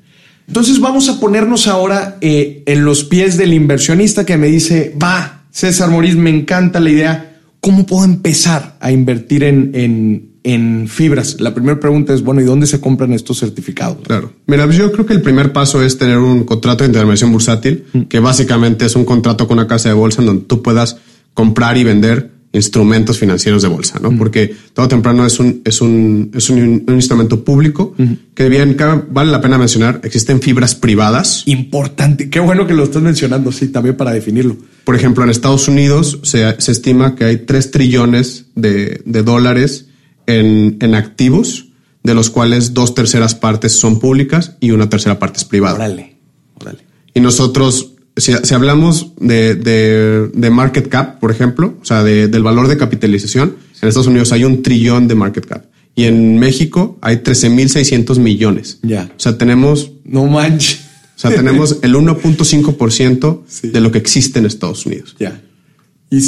[0.49, 5.45] Entonces vamos a ponernos ahora eh, en los pies del inversionista que me dice, va,
[5.51, 7.41] César Morís, me encanta la idea.
[7.61, 11.41] ¿Cómo puedo empezar a invertir en, en, en fibras?
[11.41, 13.99] La primera pregunta es, bueno, ¿y dónde se compran estos certificados?
[14.07, 14.33] Claro.
[14.47, 17.85] Mira, pues yo creo que el primer paso es tener un contrato de intermediación bursátil,
[18.09, 20.99] que básicamente es un contrato con una casa de bolsa en donde tú puedas
[21.35, 24.17] comprar y vender instrumentos financieros de bolsa, ¿no?
[24.17, 27.95] Porque todo temprano es un, es un, es un, un instrumento público
[28.35, 28.77] que bien,
[29.11, 31.43] vale la pena mencionar, existen fibras privadas.
[31.47, 34.57] Importante, qué bueno que lo estás mencionando, sí, también para definirlo.
[34.85, 39.86] Por ejemplo, en Estados Unidos se, se estima que hay 3 trillones de, de dólares
[40.27, 41.67] en, en activos,
[42.03, 45.75] de los cuales dos terceras partes son públicas y una tercera parte es privada.
[45.77, 46.17] Órale,
[46.61, 46.79] órale.
[47.15, 52.29] Y nosotros, si, si hablamos de, de- de market cap, por ejemplo, o sea, de-
[52.29, 55.65] del valor de capitalización, en Estados Unidos hay un trillón de market cap.
[55.95, 58.79] Y en México hay 13.600 millones.
[58.83, 59.11] Ya.
[59.17, 60.81] O sea, tenemos, No manches.
[61.17, 63.69] o sea, tenemos el 1.5% Sí.
[63.69, 65.17] de lo que existe en Estados Unidos.
[65.19, 65.41] Ya.
[66.11, 66.19] Y,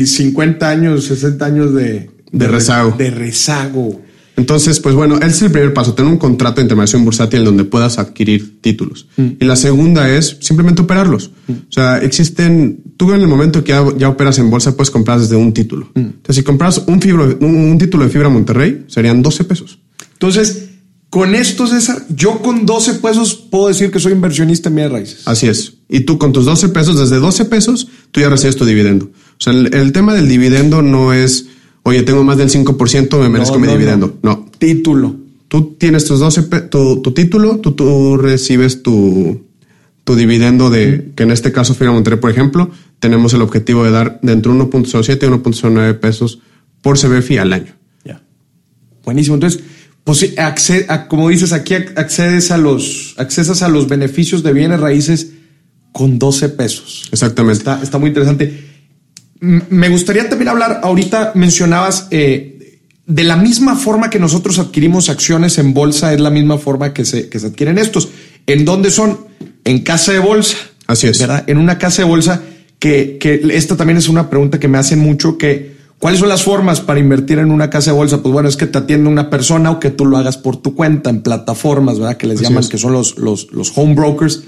[0.00, 2.94] y 50 años, 60 años de, De rezago.
[2.96, 4.00] De rezago.
[4.36, 7.64] Entonces, pues bueno, ese es el primer paso, tener un contrato de intermediación bursátil donde
[7.64, 9.08] puedas adquirir títulos.
[9.16, 11.32] Y la segunda es simplemente operarlos.
[11.48, 15.18] O sea, existen, tú en el momento que ya, ya operas en bolsa puedes comprar
[15.18, 15.90] desde un título.
[15.96, 19.80] Entonces, si compras un, fibro- un, un título de fibra Monterrey, serían 12 pesos.
[20.12, 20.66] Entonces,
[21.10, 25.22] con esto, César, yo con 12 pesos puedo decir que soy inversionista en bienes raíces.
[25.26, 25.74] Así es.
[25.88, 29.06] Y tú con tus 12 pesos, desde 12 pesos, tú ya recibes tu dividendo.
[29.06, 31.46] O sea, el, el tema del dividendo no es,
[31.88, 34.18] oye, tengo más del 5%, me merezco No, mi no, dividendo.
[34.22, 34.46] no.
[34.58, 35.16] Título.
[35.48, 39.42] Tú tienes tus 12, pe- tu, tu título, tú, tú recibes tu,
[40.04, 43.90] tu dividendo de, que en este caso Fibra Monterrey, por ejemplo, tenemos el objetivo de
[43.90, 46.40] dar de entre 1.07 y 1.09 pesos
[46.82, 47.72] por CBFI al año.
[48.04, 48.20] Ya.
[49.04, 49.34] Buenísimo.
[49.36, 49.62] Entonces,
[50.04, 50.34] pues
[51.08, 55.30] como dices, aquí ac- accedes a los, accesas a los beneficios de bienes raíces
[55.92, 57.08] con 12 pesos.
[57.12, 57.58] Exactamente.
[57.58, 58.67] Está, está muy interesante.
[59.40, 65.58] Me gustaría también hablar, ahorita mencionabas, eh, de la misma forma que nosotros adquirimos acciones
[65.58, 68.08] en bolsa, es la misma forma que se, que se adquieren estos.
[68.46, 69.18] ¿En dónde son?
[69.64, 70.56] En casa de bolsa.
[70.86, 71.18] Así es.
[71.18, 71.44] ¿Verdad?
[71.46, 72.42] En una casa de bolsa
[72.78, 76.42] que, que esta también es una pregunta que me hacen mucho que ¿cuáles son las
[76.42, 78.22] formas para invertir en una casa de bolsa?
[78.22, 80.74] Pues bueno, es que te atiende una persona o que tú lo hagas por tu
[80.74, 82.16] cuenta en plataformas, ¿verdad?
[82.16, 82.68] Que les Así llaman, es.
[82.68, 84.42] que son los, los, los home brokers.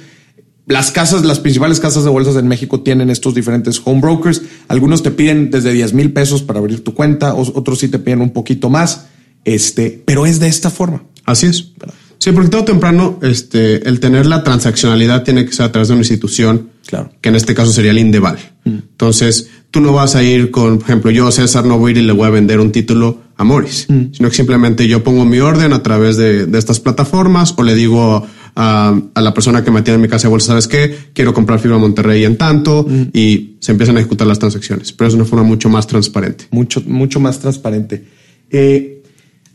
[0.70, 4.40] Las casas, las principales casas de bolsas en México tienen estos diferentes home brokers.
[4.68, 8.20] Algunos te piden desde 10 mil pesos para abrir tu cuenta, otros sí te piden
[8.20, 9.06] un poquito más.
[9.44, 11.02] Este, pero es de esta forma.
[11.24, 11.72] Así es.
[12.18, 15.94] Sí, porque todo temprano, este, el tener la transaccionalidad tiene que ser a través de
[15.94, 17.10] una institución, Claro.
[17.20, 18.38] que en este caso sería el Indeval.
[18.64, 21.98] Entonces, tú no vas a ir con, por ejemplo, yo, César, no voy a ir
[21.98, 25.38] y le voy a vender un título a Morris, sino que simplemente yo pongo mi
[25.38, 28.26] orden a través de, de estas plataformas o le digo
[28.62, 30.94] a, a, la persona que me atiende en mi casa de bolsa, ¿sabes qué?
[31.14, 35.14] Quiero comprar fibra Monterrey en tanto y se empiezan a ejecutar las transacciones, pero es
[35.14, 36.44] una forma mucho más transparente.
[36.50, 38.04] Mucho, mucho más transparente.
[38.50, 39.02] Eh,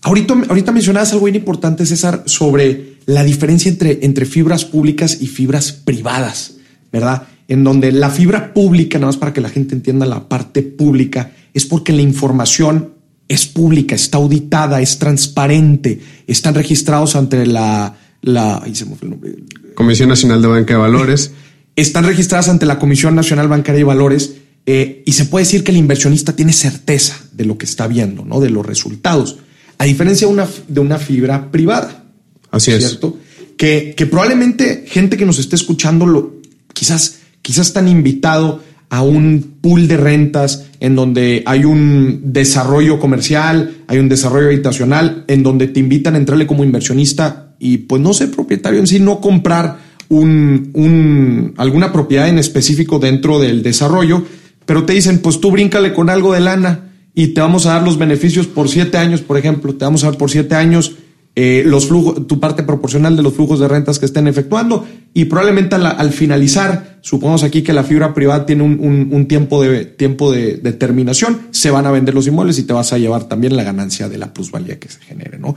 [0.02, 5.28] ahorita, ahorita mencionabas algo bien importante, César, sobre la diferencia entre, entre fibras públicas y
[5.28, 6.56] fibras privadas,
[6.92, 7.28] ¿verdad?
[7.48, 11.32] En donde la fibra pública, nada más para que la gente entienda la parte pública,
[11.54, 12.96] es porque la información
[13.28, 19.12] es pública, está auditada, es transparente, están registrados ante la, la se me fue el
[19.12, 19.36] nombre.
[19.76, 21.32] Comisión Nacional de Banca de Valores.
[21.76, 24.36] Están registradas ante la Comisión Nacional Bancaria de Valores
[24.66, 28.24] eh, y se puede decir que el inversionista tiene certeza de lo que está viendo,
[28.24, 28.40] ¿no?
[28.40, 29.38] de los resultados,
[29.78, 32.06] a diferencia de una, de una fibra privada.
[32.50, 32.88] Así es.
[32.88, 33.20] ¿Cierto?
[33.58, 36.36] Que, que probablemente gente que nos esté escuchando lo,
[36.74, 43.78] quizás, quizás están invitado a un pool de rentas en donde hay un desarrollo comercial,
[43.88, 48.14] hay un desarrollo habitacional, en donde te invitan a entrarle como inversionista y pues no
[48.14, 49.78] ser propietario en sí, no comprar
[50.10, 54.24] un, un, alguna propiedad en específico dentro del desarrollo,
[54.66, 57.84] pero te dicen, pues tú bríncale con algo de lana y te vamos a dar
[57.84, 60.96] los beneficios por siete años, por ejemplo, te vamos a dar por siete años
[61.38, 65.26] eh, los flujos, tu parte proporcional de los flujos de rentas que estén efectuando y
[65.26, 69.62] probablemente al, al finalizar, supongamos aquí que la fibra privada tiene un, un, un tiempo,
[69.62, 72.98] de, tiempo de, de, terminación, se van a vender los inmuebles y te vas a
[72.98, 75.56] llevar también la ganancia de la plusvalía que se genere, ¿no?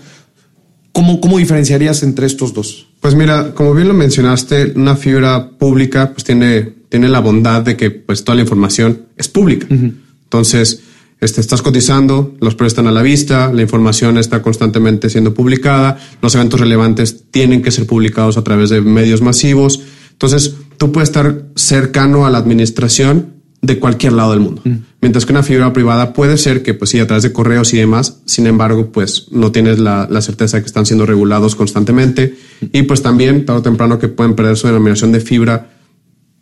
[0.91, 2.88] ¿Cómo, ¿Cómo diferenciarías entre estos dos?
[3.01, 7.77] Pues mira, como bien lo mencionaste, una fibra pública pues tiene, tiene la bondad de
[7.77, 9.69] que pues toda la información es pública.
[9.71, 9.95] Uh -huh.
[10.25, 10.81] Entonces,
[11.20, 15.98] este, estás cotizando, los precios están a la vista, la información está constantemente siendo publicada,
[16.22, 19.81] los eventos relevantes tienen que ser publicados a través de medios masivos.
[20.12, 24.62] Entonces, tú puedes estar cercano a la administración de cualquier lado del mundo.
[24.64, 24.76] Mm.
[25.00, 27.78] Mientras que una fibra privada puede ser que, pues sí, a través de correos y
[27.78, 32.37] demás, sin embargo, pues no tienes la, la certeza de que están siendo regulados constantemente
[32.61, 32.66] mm.
[32.72, 35.72] y pues también, tarde o temprano, que pueden perder su denominación de fibra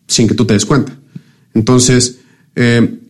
[0.06, 0.92] sin que tú te des cuenta.
[1.54, 2.18] Entonces,
[2.54, 3.00] eh,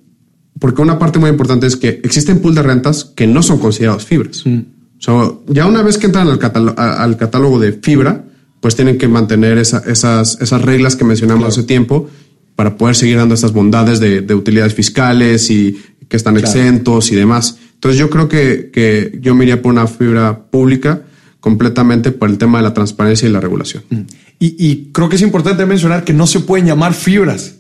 [0.58, 4.04] porque una parte muy importante es que existen pool de rentas que no son considerados
[4.04, 4.42] fibras.
[4.44, 4.58] Mm.
[4.98, 8.24] O sea, ya una vez que entran al catálogo, al catálogo de fibra,
[8.60, 11.52] pues tienen que mantener esa, esas, esas reglas que mencionamos claro.
[11.52, 12.08] hace tiempo
[12.54, 16.48] para poder seguir dando estas bondades de, de utilidades fiscales y que están claro.
[16.48, 17.58] exentos y demás.
[17.74, 21.02] Entonces yo creo que, que yo me iría por una fibra pública
[21.40, 23.84] completamente por el tema de la transparencia y la regulación.
[23.90, 24.00] Mm.
[24.38, 27.55] Y, y creo que es importante mencionar que no se pueden llamar fibras.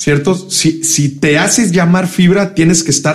[0.00, 0.34] ¿Cierto?
[0.34, 3.14] Si, si te haces llamar fibra, tienes que, estar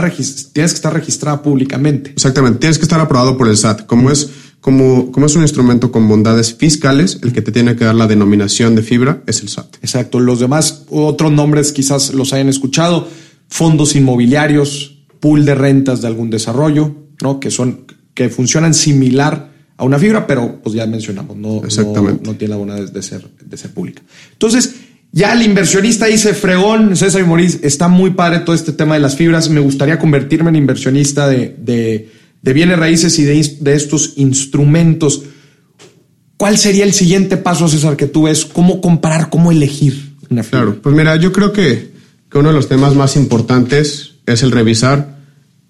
[0.53, 2.11] tienes que estar registrada públicamente.
[2.11, 3.87] Exactamente, tienes que estar aprobado por el SAT.
[3.87, 4.29] Como es,
[4.61, 8.05] como, como es un instrumento con bondades fiscales, el que te tiene que dar la
[8.05, 9.77] denominación de fibra es el SAT.
[9.81, 10.19] Exacto.
[10.19, 13.07] Los demás, otros nombres quizás los hayan escuchado,
[13.47, 17.39] fondos inmobiliarios, pool de rentas de algún desarrollo, ¿no?
[17.39, 22.35] Que son, que funcionan similar a una fibra, pero pues ya mencionamos, no, no, no
[22.35, 24.03] tiene la bondad de ser, de ser pública.
[24.33, 24.75] Entonces,
[25.15, 28.99] ya el inversionista dice, fregón, César y Morís, está muy padre todo este tema de
[28.99, 29.49] las fibras.
[29.49, 35.23] Me gustaría convertirme en inversionista de, de, de bienes raíces y de, de, estos instrumentos.
[36.35, 38.43] ¿Cuál sería el siguiente paso, César, que tú ves?
[38.43, 40.63] ¿Cómo comparar, cómo elegir una fibra?
[40.63, 41.93] Claro, pues mira, yo creo que,
[42.29, 45.17] que uno de los temas más importantes es el revisar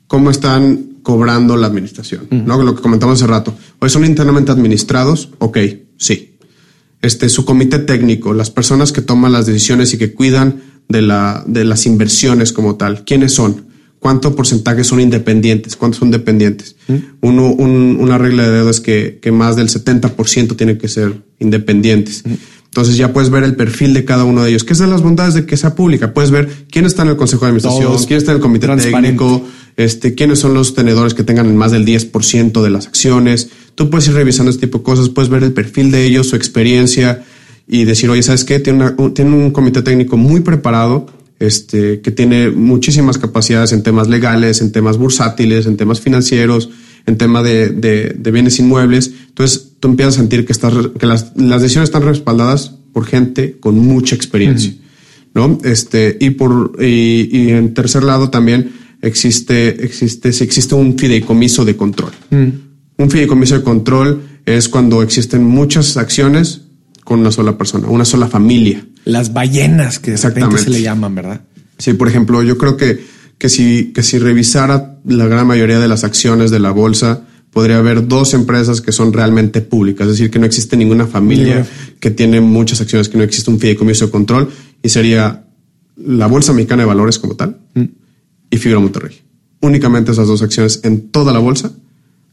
[0.07, 2.45] cómo están cobrando la administración, uh -huh.
[2.45, 2.63] ¿no?
[2.63, 3.55] Lo que comentamos hace rato.
[3.77, 5.59] Hoy son internamente administrados, ok,
[5.97, 6.34] sí
[7.05, 11.43] este, su comité técnico, las personas que toman las decisiones y que cuidan de, la,
[11.47, 13.03] de las inversiones como tal.
[13.05, 13.65] ¿Quiénes son?
[13.99, 15.75] ¿Cuánto porcentaje son independientes?
[15.75, 16.75] ¿Cuántos son dependientes?
[16.87, 16.95] ¿Mm?
[17.21, 21.23] Uno, un, una regla de dedo es que, que más del 70% tienen que ser
[21.39, 22.23] independientes.
[22.25, 22.33] ¿Mm?
[22.75, 25.01] Entonces ya puedes ver el perfil de cada uno de ellos, que es de las
[25.01, 26.13] bondades de que sea pública.
[26.13, 28.67] Puedes ver quién está en el consejo de administración, Todos quién está en el comité
[28.67, 33.47] técnico, este, quiénes son los tenedores que tengan más del 10% de las acciones.
[33.75, 36.35] Tú puedes ir revisando este tipo de cosas, puedes ver el perfil de ellos, su
[36.35, 37.23] experiencia
[37.65, 38.59] y decir, oye, ¿sabes qué?
[38.59, 41.05] Tiene, una, un, tiene un comité técnico muy preparado,
[41.39, 46.69] este, que tiene muchísimas capacidades en temas legales, en temas bursátiles, en temas financieros,
[47.05, 49.11] en tema de, de, de bienes inmuebles.
[49.27, 53.57] Entonces tú empiezas a sentir que, estás, que las, las decisiones están respaldadas por gente
[53.59, 54.71] con mucha experiencia.
[54.71, 54.85] Mm.
[55.35, 55.57] ¿no?
[55.63, 61.75] Este, y, por, y, y, en tercer lado también existe, existe, existe un fideicomiso de
[61.75, 62.11] control.
[62.29, 62.47] Mm.
[62.97, 66.61] Un fideicomiso de control es cuando existen muchas acciones
[67.03, 68.85] con una sola persona, una sola familia.
[69.03, 71.41] Las ballenas que de repente se le llaman, ¿verdad?
[71.77, 73.05] Sí, por ejemplo, yo creo que,
[73.37, 77.21] que, si, que si revisara la gran mayoría de las acciones de la bolsa,
[77.51, 81.55] podría haber dos empresas que son realmente públicas, es decir, que no existe ninguna familia
[81.55, 81.67] yeah.
[81.99, 84.49] que tiene muchas acciones, que no existe un fideicomiso de control,
[84.83, 85.45] y sería
[85.95, 87.83] la Bolsa Mexicana de Valores como tal mm.
[88.49, 89.21] y Fibra Monterrey.
[89.61, 91.71] únicamente esas dos acciones en toda la bolsa,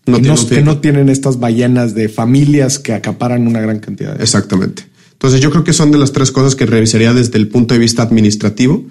[0.07, 4.17] no, no que no tienen estas ballenas de familias que acaparan una gran cantidad.
[4.17, 4.23] De...
[4.25, 4.85] Exactamente.
[5.23, 7.79] Entonces yo creo que son de las tres cosas que revisaría desde el punto de
[7.79, 8.85] vista administrativo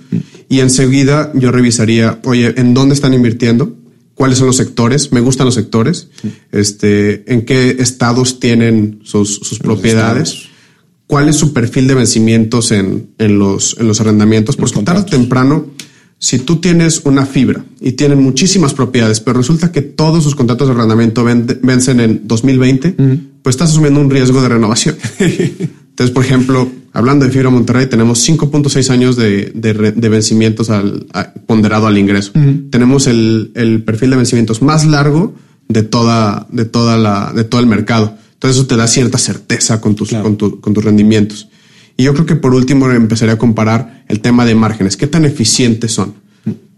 [0.47, 3.75] y enseguida yo revisaría, oye, ¿en dónde están invirtiendo?
[4.15, 5.11] ¿Cuáles son los sectores?
[5.11, 6.07] Me gustan los sectores.
[6.53, 10.43] Este, ¿En qué estados tienen sus, sus propiedades?
[11.05, 14.55] ¿Cuál es su perfil de vencimientos en, en los, en los arrendamientos?
[14.55, 15.65] Porque tarde o temprano,
[16.17, 20.69] si tú tienes una fibra y tienen muchísimas propiedades, pero resulta que todos sus contratos
[20.69, 22.95] de arrendamiento vencen en 2020,
[23.41, 24.95] pues estás asumiendo un riesgo de renovación.
[25.91, 31.05] Entonces, por ejemplo, hablando de Fibra Monterrey, tenemos 5.6 años de, de, vencimientos al,
[31.45, 32.31] ponderado al ingreso.
[32.69, 35.35] Tenemos el, el, perfil de vencimientos más largo
[35.67, 38.17] de toda, de toda la, de todo el mercado.
[38.33, 41.49] Entonces, eso te da cierta certeza con tus, con, con tus rendimientos.
[41.97, 44.97] Y yo creo que por último empezaría a comparar el tema de márgenes.
[44.97, 46.15] ¿Qué tan eficientes son?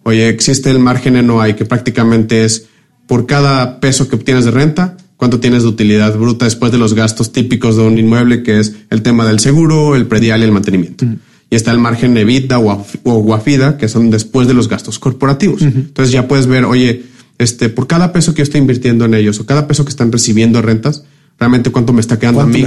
[0.03, 2.65] Oye, existe el margen NOI que prácticamente es
[3.07, 6.95] por cada peso que obtienes de renta, cuánto tienes de utilidad bruta después de los
[6.95, 10.51] gastos típicos de un inmueble, que es el tema del seguro, el predial y el
[10.51, 11.05] mantenimiento.
[11.49, 15.61] Y está el margen EBITDA o, Guafida, que son después de los gastos corporativos.
[15.61, 17.03] Entonces ya puedes ver, oye,
[17.37, 20.11] este, por cada peso que yo estoy invirtiendo en ellos o cada peso que están
[20.11, 21.05] recibiendo rentas,
[21.39, 22.65] realmente cuánto me está quedando a mí,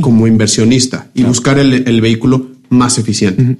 [0.00, 3.56] como, inversionista y buscar el, vehículo más eficiente.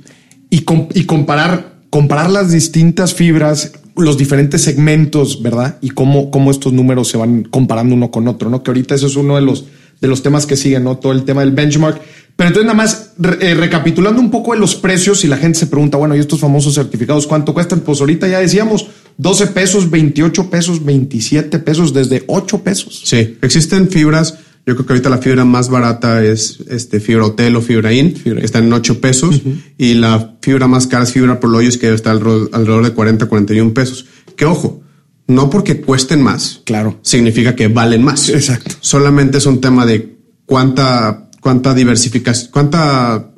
[0.49, 5.79] y, y comparar, comparar las distintas fibras los diferentes segmentos, ¿verdad?
[5.81, 8.63] Y cómo, cómo estos números se van comparando uno con otro, ¿no?
[8.63, 9.67] Que ahorita eso es uno de los,
[10.01, 10.97] de los temas que siguen, ¿no?
[10.99, 12.01] Todo el tema del benchmark.
[12.37, 15.67] Pero entonces nada más eh, recapitulando un poco de los precios y la gente se
[15.67, 17.81] pregunta, bueno, ¿y estos famosos certificados cuánto cuestan?
[17.81, 18.87] Pues ahorita ya decíamos
[19.19, 23.03] 12 pesos, 28 pesos, 27 pesos, desde 8 pesos.
[23.05, 27.57] Sí, existen fibras yo creo que ahorita la fibra más barata es este fibra hotel
[27.57, 29.43] o fibra in, que está en 8 pesos.
[29.77, 33.75] Y la fibra más cara es fibra por hoyos, que está alrededor de 40, 41
[33.75, 34.07] pesos.
[34.37, 34.83] Que ojo,
[35.27, 36.61] no porque cuesten más.
[36.65, 37.01] Claro.
[37.03, 38.29] Significa que valen más.
[38.29, 38.77] Exacto.
[38.81, 43.33] Solamente es un tema de cuánta, cuánta diversificación, cuánta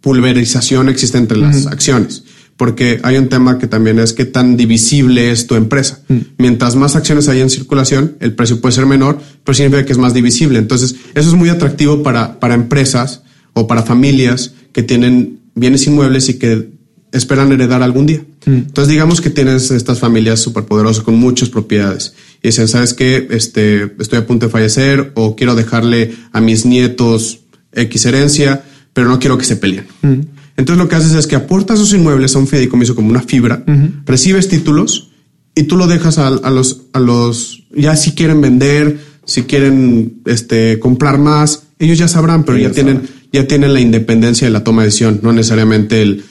[0.00, 2.24] pulverización existe entre las acciones
[2.62, 5.98] porque hay un tema que también es qué tan divisible es tu empresa.
[6.06, 6.18] Mm.
[6.38, 9.98] Mientras más acciones hay en circulación, el precio puede ser menor, pero significa que es
[9.98, 10.60] más divisible.
[10.60, 13.22] Entonces, eso es muy atractivo para, para empresas
[13.52, 16.68] o para familias que tienen bienes inmuebles y que
[17.10, 18.24] esperan heredar algún día.
[18.46, 18.52] Mm.
[18.52, 23.26] Entonces, digamos que tienes estas familias superpoderosas con muchas propiedades y dicen, ¿sabes qué?
[23.30, 27.40] Este, estoy a punto de fallecer o quiero dejarle a mis nietos
[27.72, 29.86] X herencia, pero no quiero que se peleen.
[30.02, 30.20] Mm.
[30.56, 33.64] Entonces lo que haces es que aportas esos inmuebles a un fideicomiso como una fibra,
[34.04, 35.10] recibes títulos
[35.54, 40.78] y tú lo dejas a, los, a los, ya si quieren vender, si quieren este,
[40.78, 44.82] comprar más, ellos ya sabrán, pero ya tienen, ya tienen la independencia de la toma
[44.82, 46.24] de decisión, no necesariamente el,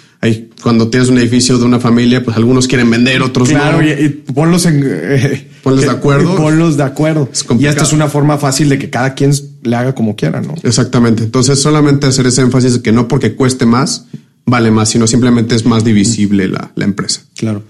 [0.62, 4.66] cuando tienes un edificio de una familia, pues algunos quieren vender, otros claro, y, ponlos
[4.66, 4.84] en...
[4.86, 6.36] Eh, ponlos de acuerdo.
[6.36, 7.30] Ponlos de acuerdo.
[7.60, 9.32] y esta es una forma fácil de que cada quien
[9.64, 10.56] le haga como quiera, ¿no?
[10.64, 11.24] Exactamente.
[11.24, 14.06] Entonces, solamente hacer ese énfasis de que no porque cueste más,
[14.46, 17.22] vale más, sino simplemente es más divisible la, la empresa.
[17.36, 17.64] Claro.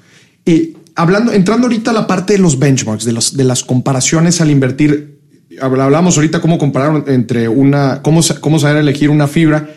[0.46, 4.42] Y hablando, entrando ahorita a la parte de los benchmarks, de, los, de las comparaciones
[4.42, 5.20] al invertir,
[5.62, 9.70] hablamos ahorita cómo comparar entre una, cómo, cómo saber elegir una fibra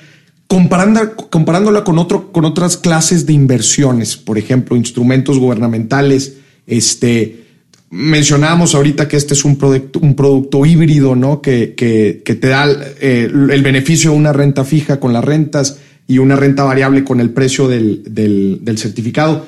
[1.31, 6.37] Comparándola con, otro, con otras clases de inversiones, por ejemplo, instrumentos gubernamentales,
[6.67, 7.45] este,
[7.91, 11.43] mencionábamos ahorita que este es un producto, un producto híbrido, ¿no?
[11.43, 12.67] Que, que, te da
[13.01, 17.21] eh, el beneficio de una renta fija con las rentas y una renta variable con
[17.21, 19.47] el precio del, del, del certificado.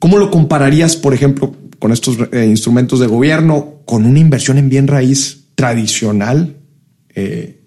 [0.00, 4.68] ¿Cómo lo compararías, por ejemplo, con estos eh, instrumentos de gobierno, con una inversión en
[4.68, 6.56] bien raíz tradicional?
[7.14, 7.60] Eh,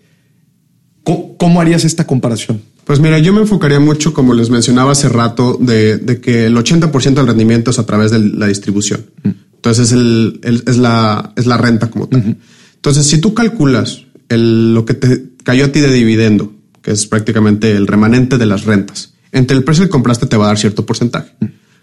[1.04, 2.62] ¿Cómo, harías esta comparación?
[2.86, 7.14] Pues mira, yo me enfocaría mucho, como les mencionaba hace rato, de, que el 80%
[7.14, 9.06] del rendimiento es a través de la distribución.
[9.24, 12.38] Entonces es, la, es la renta como tal.
[12.76, 17.76] Entonces, si tú calculas lo que te cayó a ti de dividendo, que es prácticamente
[17.76, 20.86] el remanente de las rentas, entre el precio que compraste te va a dar cierto
[20.86, 21.34] porcentaje.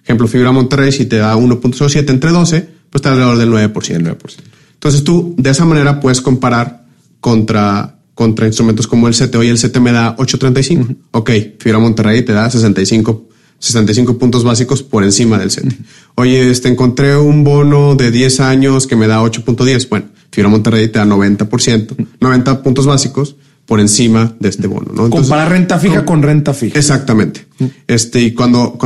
[0.02, 3.72] Ejemplo, Fibra Monterrey, si te da 1.07 entre 12, pues te da alrededor del 9%.
[3.72, 4.36] 9%.
[4.74, 6.86] Entonces tú de esa manera puedes comparar
[7.20, 9.34] contra contra instrumentos como el CT.
[9.36, 10.96] Hoy el CT me da 8.35.
[11.10, 13.28] Ok, Fibra Monterrey te da 65,
[13.58, 15.74] 65 puntos básicos por encima del CT.
[16.14, 19.90] Oye, este, encontré un bono de 10 años que me da 8.10.
[19.90, 23.36] Bueno, Fibra Monterrey te da 90%, 90 puntos básicos
[23.66, 24.92] por encima de este bono.
[24.94, 25.10] ¿no?
[25.10, 26.78] Comparar renta fija con, renta fija.
[26.78, 27.46] Exactamente.
[27.86, 28.78] Este, y cuando,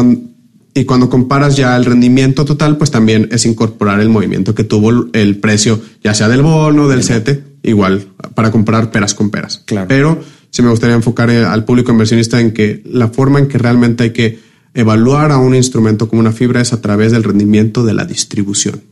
[0.75, 5.07] y cuando comparas ya el rendimiento total, pues también es incorporar el movimiento que tuvo
[5.13, 9.63] el precio, ya sea del bono, del CETE, igual, para comprar peras con peras.
[9.65, 9.89] Claro.
[9.89, 13.59] Pero sí me gustaría enfocar eh, al público inversionista en que la forma en que
[13.59, 14.39] realmente hay que
[14.75, 18.83] evaluar a un instrumento como una fibra es a través del rendimiento de la distribución.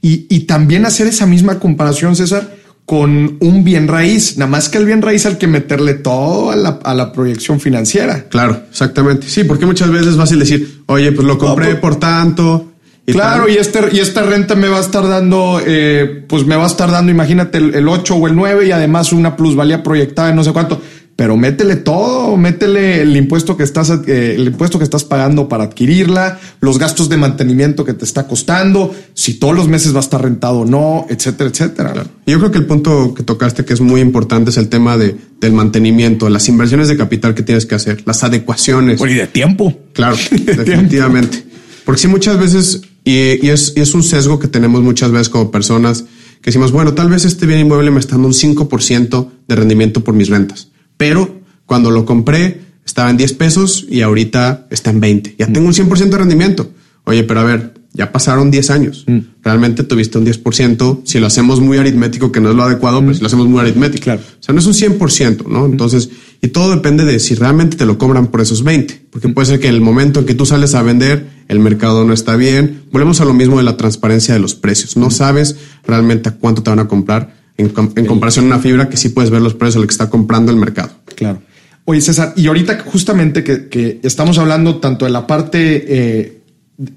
[0.00, 4.78] Y, y también hacer esa misma comparación, César, con un bien raíz, nada más que
[4.78, 8.24] el bien raíz al que meterle todo a la, a la proyección financiera.
[8.28, 9.28] Claro, exactamente.
[9.28, 12.71] Sí, porque muchas veces es fácil decir, oye, pues lo compré pues, por tanto.
[13.04, 16.54] Y claro, y, este, y esta renta me va a estar dando, eh, pues me
[16.54, 19.82] va a estar dando, imagínate, el, el 8 o el 9 y además una plusvalía
[19.82, 20.80] proyectada de no sé cuánto
[21.14, 25.64] pero métele todo, métele el impuesto que estás, eh, el impuesto que estás pagando para
[25.64, 30.02] adquirirla, los gastos de mantenimiento que te está costando, si todos los meses va a
[30.02, 32.06] estar rentado o no, etcétera, etcétera.
[32.26, 35.14] Yo creo que el punto que tocaste que es muy importante es el tema de,
[35.40, 39.00] del mantenimiento, las inversiones de capital que tienes que hacer, las adecuaciones.
[39.00, 39.78] y de tiempo.
[39.92, 41.44] Claro, definitivamente.
[41.84, 45.50] Porque si muchas veces, y, es, y es un sesgo que tenemos muchas veces como
[45.50, 46.02] personas,
[46.40, 50.02] que decimos, bueno, tal vez este bien inmueble me está dando un 5% de rendimiento
[50.02, 50.72] por mis rentas
[51.02, 55.34] pero cuando lo compré estaba en 10 pesos y ahorita está en 20.
[55.36, 56.70] Ya tengo un 100% de rendimiento.
[57.02, 59.04] Oye, pero a ver, ya pasaron 10 años.
[59.08, 59.18] Mm.
[59.42, 61.00] Realmente tuviste un 10%.
[61.04, 63.48] Si lo hacemos muy aritmético, que no es lo adecuado, pero pues si lo hacemos
[63.48, 64.04] muy aritmético.
[64.04, 64.20] Claro.
[64.20, 65.66] O sea, no es un 100%, ¿no?
[65.66, 66.08] Entonces,
[66.40, 69.06] y todo depende de si realmente te lo cobran por esos 20.
[69.10, 72.04] Porque puede ser que en el momento en que tú sales a vender, el mercado
[72.04, 72.84] no está bien.
[72.90, 74.96] Volvemos a lo mismo de la transparencia de los precios.
[74.96, 77.68] No sabes realmente a cuánto te van a comprar en,
[78.06, 80.50] comparación a una fibra que sí puedes ver los precios de lo que está comprando
[80.50, 80.90] el mercado.
[81.14, 81.42] Claro.
[81.84, 86.42] Oye, César, y ahorita justamente que, estamos hablando tanto de la parte eh,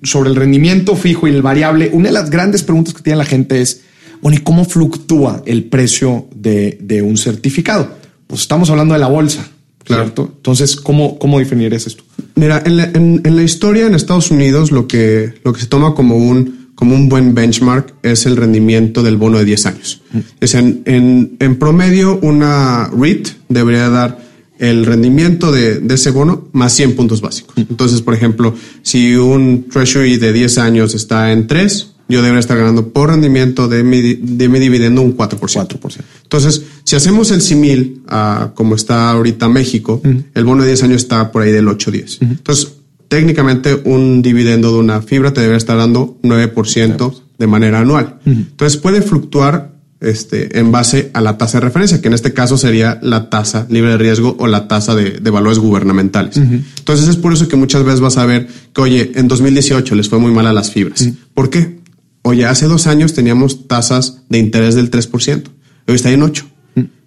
[0.03, 3.25] sobre el rendimiento fijo y el variable, una de las grandes preguntas que tiene la
[3.25, 3.81] gente es,
[4.21, 7.89] bueno, ¿y cómo fluctúa el precio de, un certificado?
[8.27, 9.47] Pues estamos hablando de la bolsa,
[9.85, 10.31] ¿cierto?
[10.35, 12.03] Entonces, ¿cómo, cómo definirías esto?
[12.35, 15.93] Mira, en la, en la, historia en Estados Unidos lo que, lo que se toma
[15.93, 20.01] como un como un buen benchmark es el rendimiento del bono de 10 años.
[20.41, 24.19] Es en, en, en, promedio, una REIT debería dar
[24.59, 27.55] el rendimiento de, de, ese bono más 100 puntos básicos.
[27.57, 32.57] Entonces, por ejemplo, si un Treasury de 10 años está en 3, yo debería estar
[32.57, 35.39] ganando por rendimiento de mi, de mi dividendo un 4%.
[35.39, 36.01] 4%.
[36.23, 40.01] Entonces, si hacemos el simil a como está ahorita México,
[40.33, 42.17] el bono de 10 años está por ahí del 8-10.
[42.21, 42.73] Entonces,
[43.07, 48.19] técnicamente un dividendo de una fibra te debe estar dando 9% de manera anual.
[48.25, 52.57] Entonces puede fluctuar este, en base a la tasa de referencia, que en este caso
[52.57, 56.37] sería la tasa libre de riesgo o la tasa de, valores gubernamentales.
[56.37, 60.09] Entonces es por eso que muchas veces vas a ver que, oye, en 2018 les
[60.09, 61.09] fue muy mal a las fibras.
[61.33, 61.79] ¿Por qué?
[62.27, 65.43] Oye, hace dos años teníamos tasas de interés del 3%,
[65.87, 66.43] hoy está en 8%.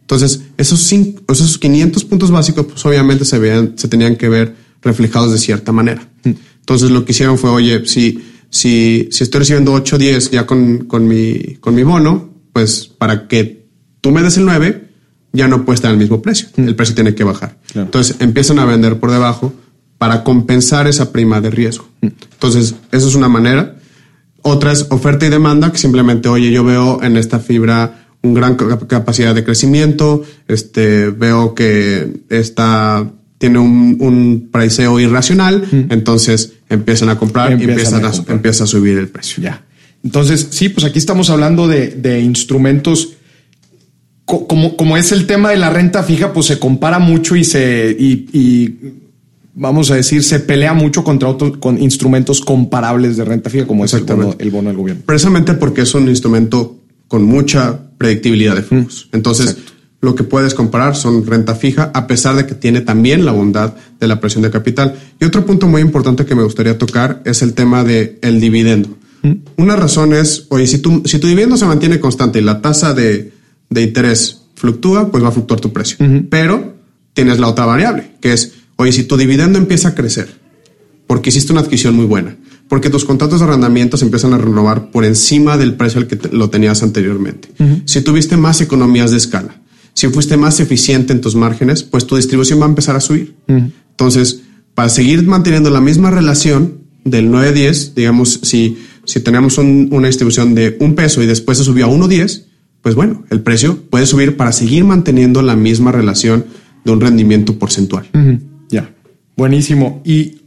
[0.01, 4.55] Entonces, esos, cinco, esos 500 puntos básicos, pues obviamente se, vean, se tenían que ver
[4.81, 6.09] reflejados de cierta manera.
[6.23, 10.47] Entonces lo que hicieron fue, oye, si, si, si estoy recibiendo 8 o 10 ya
[10.47, 13.67] con, con, mi, con mi bono, pues para que
[14.01, 14.89] tú me des el 9,
[15.33, 16.47] ya no puede estar al mismo precio.
[16.57, 17.59] El precio tiene que bajar.
[17.75, 19.53] Entonces empiezan a vender por debajo
[19.99, 21.89] para compensar esa prima de riesgo.
[22.03, 23.78] Entonces, eso es una manera.
[24.49, 28.57] Otra es oferta y demanda, que simplemente, oye, yo veo en esta fibra un gran
[28.57, 33.07] capacidad de crecimiento, este, veo que está
[33.39, 38.99] tiene un, un priceo irracional, entonces empiezan a comprar y empiezan a, empieza a subir
[38.99, 39.43] el precio.
[39.43, 39.65] Ya.
[40.03, 43.11] Entonces, sí, pues aquí estamos hablando de, de instrumentos.
[44.25, 47.95] como, como es el tema de la renta fija, pues se compara mucho y se.
[47.99, 48.97] Y,
[49.59, 53.85] vamos a decir, se pelea mucho contra otros con instrumentos comparables de renta fija, como
[53.85, 55.03] es el bono, el bono del gobierno.
[55.05, 56.79] Precisamente porque es un instrumento
[57.09, 59.09] con mucha predictibilidad de flujos.
[59.13, 59.57] Entonces,
[60.01, 63.75] lo que puedes comparar son renta fija, a pesar de que tiene también la bondad
[63.99, 64.95] de la presión de capital.
[65.21, 68.91] Y otro punto muy importante que me gustaría tocar es el tema del el dividendo.
[69.23, 69.33] Mm.
[69.57, 72.95] Una razón es, oye, si tu, si tu dividendo se mantiene constante y la tasa
[72.95, 73.33] de,
[73.71, 75.97] de interés fluctúa, pues va a fluctuar tu precio.
[76.31, 76.75] Pero
[77.15, 80.29] tienes la otra variable, que es, oye, si tu dividendo empieza a crecer,
[81.07, 82.37] porque hiciste una adquisición muy buena,
[82.69, 86.19] porque tus contratos de arrendamiento se empiezan a renovar por encima del precio al que
[86.33, 87.49] lo tenías anteriormente.
[87.87, 89.61] Si tuviste más economías de escala,
[89.95, 93.35] si fuiste más eficiente en tus márgenes, pues tu distribución va a empezar a subir.
[93.91, 94.43] Entonces,
[94.75, 96.75] para seguir manteniendo la misma relación
[97.05, 101.87] del 9-10, digamos, si, si tenemos una distribución de un peso y después se subió
[101.87, 102.45] a 1.10,
[102.83, 106.45] pues bueno, el precio puede subir para seguir manteniendo la misma relación
[106.85, 108.09] de un rendimiento porcentual.
[109.39, 110.03] Buenísimo.
[110.05, 110.43] Y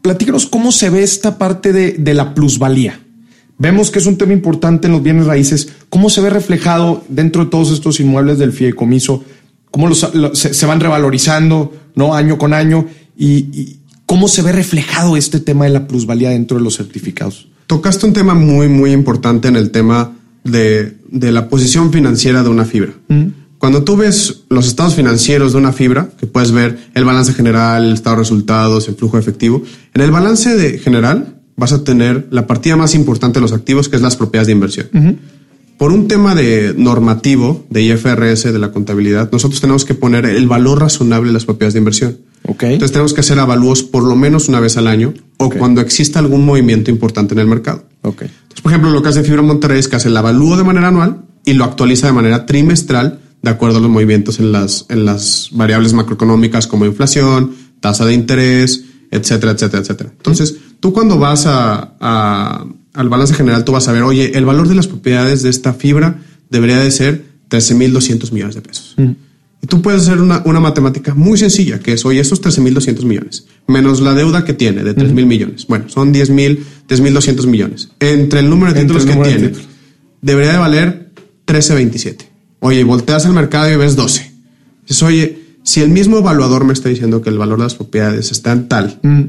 [0.00, 2.98] platícanos cómo se ve esta parte de, de la plusvalía.
[3.58, 5.68] Vemos que es un tema importante en los bienes raíces.
[5.90, 9.22] ¿Cómo se ve reflejado dentro de todos estos inmuebles del fideicomiso?
[9.70, 12.14] ¿Cómo se, van revalorizando ¿no?
[12.14, 12.86] año con año?
[13.18, 13.76] Y,
[14.06, 17.48] cómo se ve reflejado este tema de la plusvalía dentro de los certificados?
[17.66, 20.12] Tocaste un tema muy, muy importante en el tema
[20.42, 22.94] de, la posición financiera de una fibra.
[23.60, 27.84] Cuando tú ves los estados financieros de una fibra, que puedes ver el balance general,
[27.84, 32.26] el estado de resultados, el flujo efectivo, en el balance de general vas a tener
[32.30, 34.88] la partida más importante de los activos, que es las propiedades de inversión.
[35.76, 40.48] Por un tema de normativo de IFRS de la contabilidad, nosotros tenemos que poner el
[40.48, 42.16] valor razonable de las propiedades de inversión.
[42.46, 42.72] Okay.
[42.72, 46.18] Entonces tenemos que hacer avalúos por lo menos una vez al año o cuando exista
[46.18, 47.84] algún movimiento importante en el mercado.
[48.00, 48.28] Okay.
[48.28, 50.88] Entonces, por ejemplo, lo que hace Fibra Monterrey es que hace el avalúo de manera
[50.88, 55.04] anual y lo actualiza de manera trimestral de acuerdo a los movimientos en las, en
[55.04, 60.10] las variables macroeconómicas como inflación, tasa de interés, etcétera, etcétera, etcétera.
[60.16, 64.44] Entonces, tú cuando vas a, a, al balance general, tú vas a ver, oye, el
[64.44, 66.20] valor de las propiedades de esta fibra
[66.50, 68.94] debería de ser 13.200 millones de pesos.
[69.62, 73.46] Y tú puedes hacer una, una, matemática muy sencilla, que es, oye, estos 13.200 millones,
[73.66, 75.66] menos la deuda que tiene de 3.000 millones.
[75.66, 77.90] Bueno, son 10.000, 10.200 millones.
[78.00, 79.56] Entre el número de títulos que tiene, de
[80.22, 81.10] debería de valer
[81.46, 82.29] 13.27.
[82.60, 84.32] Oye, volteas al mercado y ves 12.
[84.82, 88.30] Dices, oye, si el mismo evaluador me está diciendo que el valor de las propiedades
[88.30, 89.22] está en tal, mm.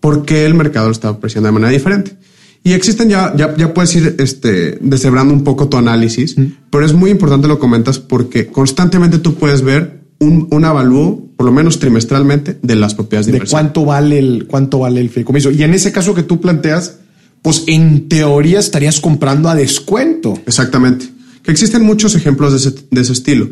[0.00, 2.16] ¿por qué el mercado lo está apreciando de manera diferente?
[2.64, 6.44] Y existen ya, ya, ya puedes ir este, deshebrando un poco tu análisis, mm.
[6.70, 11.46] pero es muy importante lo comentas porque constantemente tú puedes ver un, un avalúo, por
[11.46, 15.50] lo menos trimestralmente, de las propiedades de, de cuánto vale el cuánto vale el fideicomiso.
[15.50, 16.96] Y en ese caso que tú planteas,
[17.42, 20.38] pues en teoría estarías comprando a descuento.
[20.46, 21.13] Exactamente
[21.44, 23.48] que existen muchos ejemplos de ese, de ese estilo.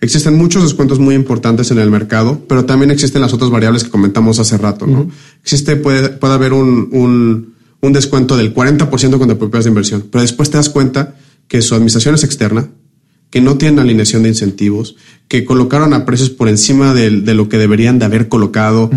[0.00, 3.90] Existen muchos descuentos muy importantes en el mercado, pero también existen las otras variables que
[3.90, 5.08] comentamos hace rato, ¿no?
[5.42, 10.22] Existe, puede, puede haber un, un, un descuento del 40% con propiedades de inversión, pero
[10.22, 11.16] después te das cuenta
[11.46, 12.68] que su administración es externa,
[13.30, 14.96] que no tienen alineación de incentivos,
[15.28, 18.90] que colocaron a precios por encima de, de lo que deberían de haber colocado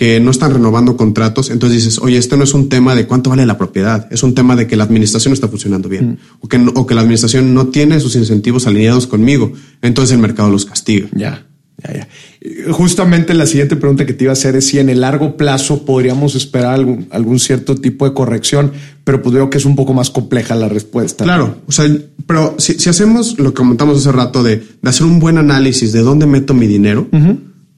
[0.00, 3.28] que no están renovando contratos, entonces dices, oye, este no es un tema de cuánto
[3.28, 6.16] vale la propiedad, es un tema de que la administración está funcionando bien mm.
[6.40, 10.48] o, que, o que la administración no tiene sus incentivos alineados conmigo, entonces el mercado
[10.48, 11.06] los castiga.
[11.14, 11.46] Ya.
[11.84, 12.72] Ya, ya.
[12.72, 15.84] Justamente la siguiente pregunta que te iba a hacer es si en el largo plazo
[15.84, 18.72] podríamos esperar algún, algún cierto tipo de corrección,
[19.04, 21.24] pero pues veo que es un poco más compleja la respuesta.
[21.24, 21.86] Claro, o sea,
[22.26, 25.92] pero si, si hacemos lo que comentamos hace rato de, de, hacer un buen análisis
[25.92, 27.06] de dónde meto mi dinero,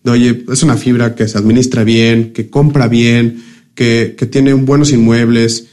[0.04, 3.42] de, oye, es una fibra que se administra bien, que compra bien,
[3.74, 5.68] que, que tiene buenos inmuebles,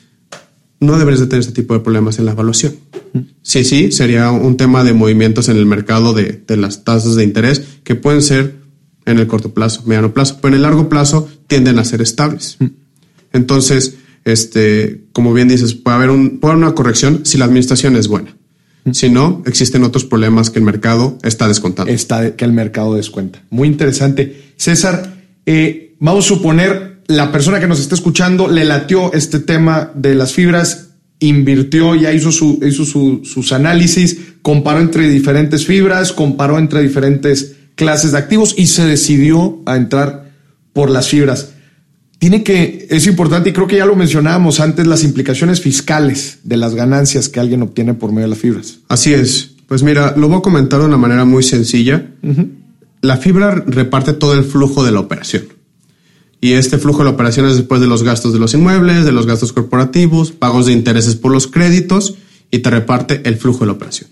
[0.79, 2.75] no deberías de tener este tipo de problemas en la evaluación.
[3.41, 7.23] Sí, sí, sería un tema de movimientos en el mercado de, de, las tasas de
[7.23, 8.55] interés que pueden ser
[9.05, 12.57] en el corto plazo, mediano plazo, pero en el largo plazo tienden a ser estables.
[13.33, 17.95] Entonces, este, como bien dices, puede haber, un, puede haber una corrección si la administración
[17.95, 18.35] es buena.
[18.93, 21.91] Si no, existen otros problemas que el mercado está descontando.
[21.91, 23.41] Está que el mercado descuenta.
[23.49, 24.53] Muy interesante.
[24.57, 25.15] César,
[25.45, 30.15] eh, vamos a suponer la persona que nos está escuchando le latió este tema de
[30.15, 36.59] las fibras, invirtió, ya hizo, su, hizo su, sus análisis, comparó entre diferentes fibras, comparó
[36.59, 40.31] entre diferentes clases de activos y se decidió a entrar
[40.73, 41.53] por las fibras
[42.19, 46.57] tiene que, es importante y creo que ya lo mencionábamos antes, las implicaciones fiscales de
[46.57, 48.79] las ganancias que alguien obtiene por medio de las fibras.
[48.89, 49.51] Así es.
[49.67, 52.11] Pues mira, lo voy a comentar de una manera muy sencilla.
[53.01, 55.45] La fibra reparte todo el flujo de la operación.
[56.41, 59.11] Y este flujo de la operación es después de los gastos de los inmuebles, de
[59.13, 62.15] los gastos corporativos, pagos de intereses por los créditos
[62.51, 64.09] y te reparte el flujo de la operación.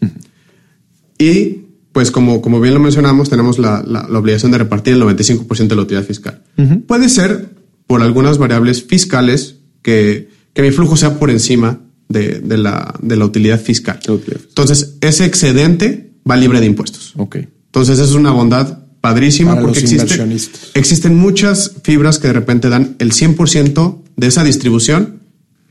[1.17, 5.01] Y pues como, como bien lo mencionamos, tenemos la, la, la obligación de repartir el
[5.01, 6.43] 95% de la utilidad fiscal.
[6.85, 7.56] Puede ser
[7.87, 11.79] por algunas variables fiscales que, que mi flujo sea por encima
[12.09, 13.99] de, de, la, de la utilidad fiscal.
[14.07, 17.13] Entonces, ese excedente va libre de impuestos.
[17.15, 17.47] Okay.
[17.65, 22.95] Entonces, es una bondad padrísima Para porque existe, existen muchas fibras que de repente dan
[22.99, 25.19] el 100% de esa distribución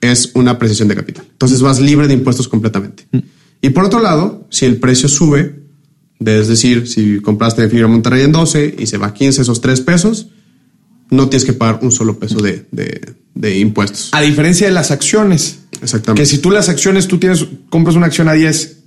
[0.01, 1.27] es una apreciación de capital.
[1.31, 3.07] Entonces, vas libre de impuestos completamente.
[3.13, 3.19] Mm.
[3.63, 5.63] Y por otro lado, si el precio sube,
[6.21, 9.81] es decir, si compraste fibra Monterrey en 12 y se va a 15 esos 3
[9.81, 10.29] pesos,
[11.11, 14.11] no tienes que pagar un solo peso de, de, de, impuestos.
[14.13, 15.61] A diferencia de las acciones.
[15.83, 16.23] Exactamente.
[16.23, 18.79] Que si tú las acciones, tú tienes, compras una acción a 10,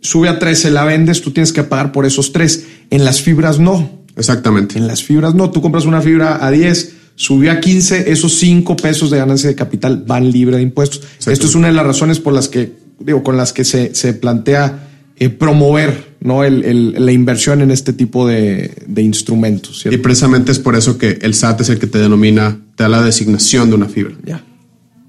[0.00, 2.66] sube a 13, la vendes, tú tienes que pagar por esos 3.
[2.90, 4.02] En las fibras no.
[4.16, 4.78] Exactamente.
[4.78, 5.50] En las fibras no.
[5.50, 9.54] Tú compras una fibra a 10, subió a 15, esos 5 pesos de ganancia de
[9.54, 11.02] capital van libre de impuestos.
[11.26, 14.12] Esto es una de las razones por las que, digo, con las que se, se
[14.12, 16.44] plantea eh, promover ¿no?
[16.44, 19.80] El, el, la inversión en este tipo de, de instrumentos.
[19.80, 19.98] ¿cierto?
[19.98, 22.88] Y precisamente es por eso que el SAT es el que te denomina, te da
[22.88, 24.14] la designación de una fibra.
[24.24, 24.44] Ya,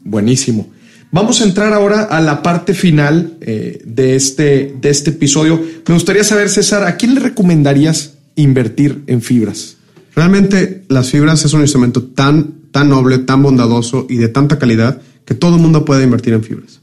[0.04, 0.72] buenísimo.
[1.12, 5.62] Vamos a entrar ahora a la parte final eh, de, este, de este episodio.
[5.88, 9.78] Me gustaría saber, César, ¿a quién le recomendarías invertir en fibras?
[10.16, 15.02] Realmente las fibras es un instrumento tan, tan noble, tan bondadoso y de tanta calidad
[15.26, 16.82] que todo el mundo puede invertir en fibras.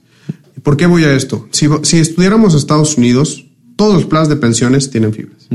[0.62, 1.48] ¿Por qué voy a esto?
[1.50, 3.46] Si, si estudiáramos Estados Unidos,
[3.80, 5.48] todos los planes de pensiones tienen fibras.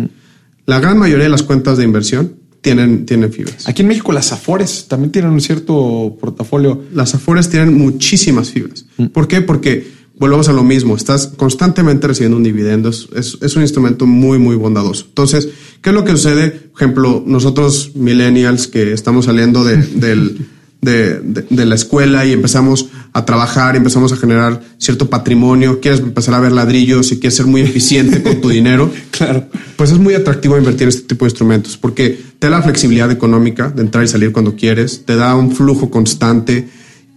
[0.65, 3.69] La gran mayoría de las cuentas de inversión tienen, tienen fibras.
[3.69, 6.85] Aquí en México las Afores también tienen un cierto portafolio.
[6.91, 8.87] Las Afores tienen muchísimas fibras.
[9.13, 9.41] ¿Por qué?
[9.41, 14.39] Porque volvemos a lo mismo, estás constantemente recibiendo un dividendo, es, es, un instrumento muy,
[14.39, 15.05] muy bondadoso.
[15.07, 15.47] Entonces,
[15.83, 16.49] ¿qué es lo que sucede?
[16.49, 20.47] Por ejemplo, nosotros millennials que estamos saliendo de, del,
[20.81, 26.33] de, de, la escuela y empezamos a trabajar, empezamos a generar cierto patrimonio, quieres empezar
[26.33, 29.47] a ver ladrillos y quieres ser muy eficiente con tu dinero, claro.
[29.77, 33.09] pues es muy atractivo invertir en este tipo de instrumentos porque te da la flexibilidad
[33.09, 36.67] económica de entrar y salir cuando quieres, te da un flujo constante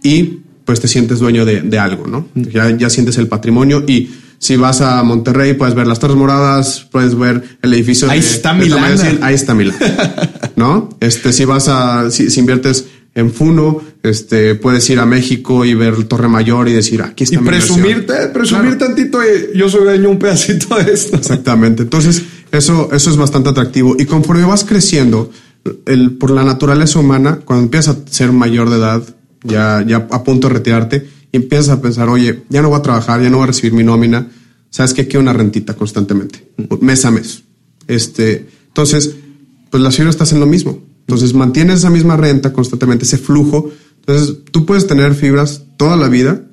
[0.01, 2.29] y pues te sientes dueño de, algo, ¿no?
[2.33, 6.87] Ya, ya sientes el patrimonio y si vas a Monterrey puedes ver las Torres Moradas,
[6.89, 8.09] puedes ver el edificio.
[8.09, 9.19] Ahí está Milán.
[9.21, 9.77] Ahí está Milán,
[10.55, 10.89] ¿no?
[11.01, 12.85] Este, si vas a, si, inviertes
[13.15, 17.35] en Funo, este, puedes ir a México y ver Torre Mayor y decir, aquí está
[17.35, 21.17] y presumirte, presumir tantito, y yo soy dueño un pedacito de esto.
[21.17, 21.83] Exactamente.
[21.83, 23.95] Entonces, eso, eso es bastante atractivo.
[23.99, 25.31] Y conforme vas creciendo,
[25.85, 29.03] el, por la naturaleza humana, cuando empiezas a ser mayor de edad,
[29.43, 32.81] ya, ya a punto de retirarte, y empiezas a pensar, oye, ya no voy a
[32.81, 34.29] trabajar, ya no voy a recibir mi nómina,
[34.69, 37.43] sabes que quiero una rentita constantemente, mes a mes.
[37.87, 39.15] Este, entonces,
[39.69, 40.89] pues las fibras estás en lo mismo.
[41.09, 43.71] Entonces mantienes esa misma renta constantemente, ese flujo.
[43.99, 46.43] Entonces tú puedes tener fibras toda la vida,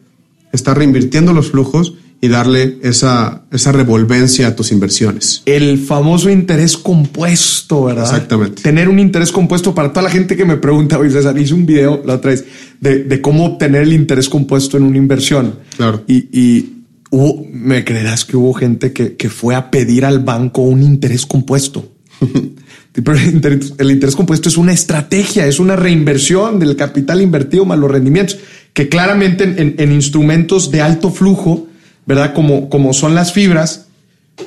[0.52, 5.42] estar reinvirtiendo los flujos y darle esa, esa revolvencia a tus inversiones.
[5.44, 8.04] El famoso interés compuesto, ¿verdad?
[8.04, 8.62] Exactamente.
[8.62, 11.66] Tener un interés compuesto para toda la gente que me pregunta, oye César, hice un
[11.66, 12.44] video la otra vez
[12.80, 15.56] de, de cómo obtener el interés compuesto en una inversión.
[15.76, 16.02] Claro.
[16.06, 16.76] Y, y
[17.10, 21.26] hubo, me creerás que hubo gente que, que fue a pedir al banco un interés
[21.26, 21.92] compuesto.
[22.96, 28.38] el interés compuesto es una estrategia, es una reinversión del capital invertido más los rendimientos,
[28.72, 31.68] que claramente en, en instrumentos de alto flujo,
[32.06, 32.32] ¿verdad?
[32.34, 33.86] Como, como son las fibras,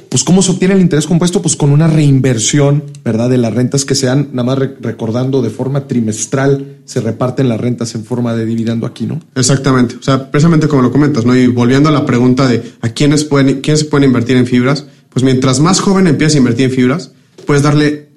[0.10, 1.42] pues ¿cómo se obtiene el interés compuesto?
[1.42, 3.30] Pues con una reinversión, ¿verdad?
[3.30, 7.60] De las rentas que se dan, nada más recordando, de forma trimestral, se reparten las
[7.60, 9.20] rentas en forma de dividendo aquí, ¿no?
[9.36, 9.96] Exactamente.
[9.96, 11.36] O sea, precisamente como lo comentas, ¿no?
[11.36, 15.24] Y volviendo a la pregunta de a quiénes pueden, quiénes pueden invertir en fibras, pues
[15.24, 17.12] mientras más joven empiezas a invertir en fibras,
[17.46, 18.09] puedes darle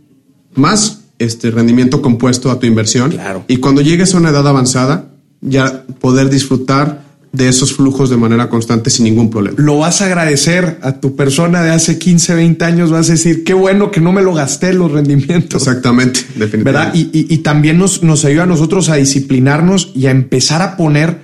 [0.54, 3.10] más este rendimiento compuesto a tu inversión.
[3.10, 3.44] Claro.
[3.48, 5.06] Y cuando llegues a una edad avanzada,
[5.40, 9.56] ya poder disfrutar de esos flujos de manera constante sin ningún problema.
[9.58, 13.42] Lo vas a agradecer a tu persona de hace 15, 20 años, vas a decir,
[13.42, 15.66] qué bueno que no me lo gasté los rendimientos.
[15.66, 16.64] Exactamente, definitivamente.
[16.64, 16.90] ¿Verdad?
[16.94, 21.20] Y, también nos, nos ayuda a nosotros a disciplinarnos y a empezar a poner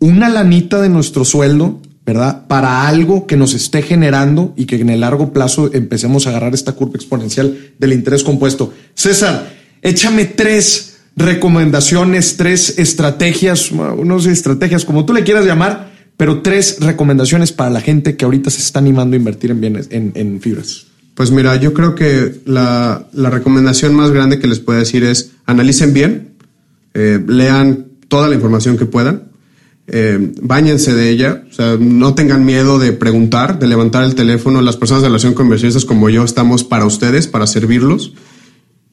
[0.00, 2.46] una lanita de nuestro sueldo, ¿verdad?
[2.48, 6.54] Para algo que nos esté generando y que en el largo plazo empecemos a agarrar
[6.54, 8.72] esta curva exponencial del interés compuesto.
[8.94, 16.78] César, échame tres recomendaciones, tres estrategias, unos estrategias, como tú le quieras llamar, pero tres
[16.80, 20.86] recomendaciones para la gente que ahorita se está animando a invertir en bienes, en, fibras.
[21.14, 25.92] Pues mira, yo creo que la, recomendación más grande que les puedo decir es analicen
[25.92, 26.30] bien,
[26.94, 29.31] eh, lean toda la información que puedan,
[29.88, 34.62] eh, báñense de ella, o sea, no tengan miedo de preguntar, de levantar el teléfono.
[34.62, 38.12] Las personas de relación con inversionistas como yo estamos para ustedes, para servirlos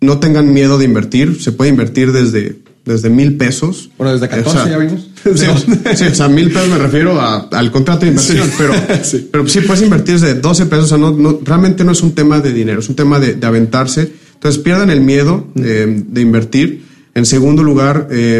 [0.01, 1.41] no tengan miedo de invertir.
[1.41, 3.89] Se puede invertir desde, desde mil pesos.
[3.97, 5.05] Bueno, desde 14 ya vimos.
[5.19, 8.73] Sí, o sea, mil pesos me refiero al contrato de inversión, pero,
[9.03, 9.27] sí.
[9.29, 10.85] pero sí puedes invertir desde 12 pesos.
[10.85, 14.13] O sea, no, realmente no es un tema de dinero, es un tema de, aventarse.
[14.35, 16.85] Entonces pierdan el miedo eh, de invertir.
[17.15, 18.39] En segundo lugar, eh,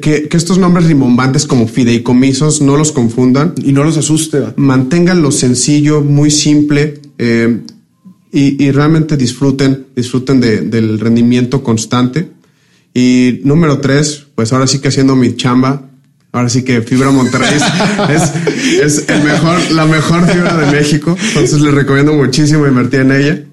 [0.00, 3.54] que, que, estos nombres rimbombantes como fideicomisos no los confundan.
[3.62, 4.38] Y no los asuste.
[4.56, 7.00] Manténganlo sencillo, muy simple.
[7.18, 7.60] Eh,
[8.30, 12.28] y, realmente disfruten, disfruten del rendimiento constante.
[12.92, 15.90] Y número tres, pues ahora sí que haciendo mi chamba,
[16.32, 17.58] ahora sí que Fibra Monterrey
[18.82, 21.16] es, el mejor, la mejor fibra de México.
[21.28, 23.44] Entonces les recomiendo muchísimo invertir en ella.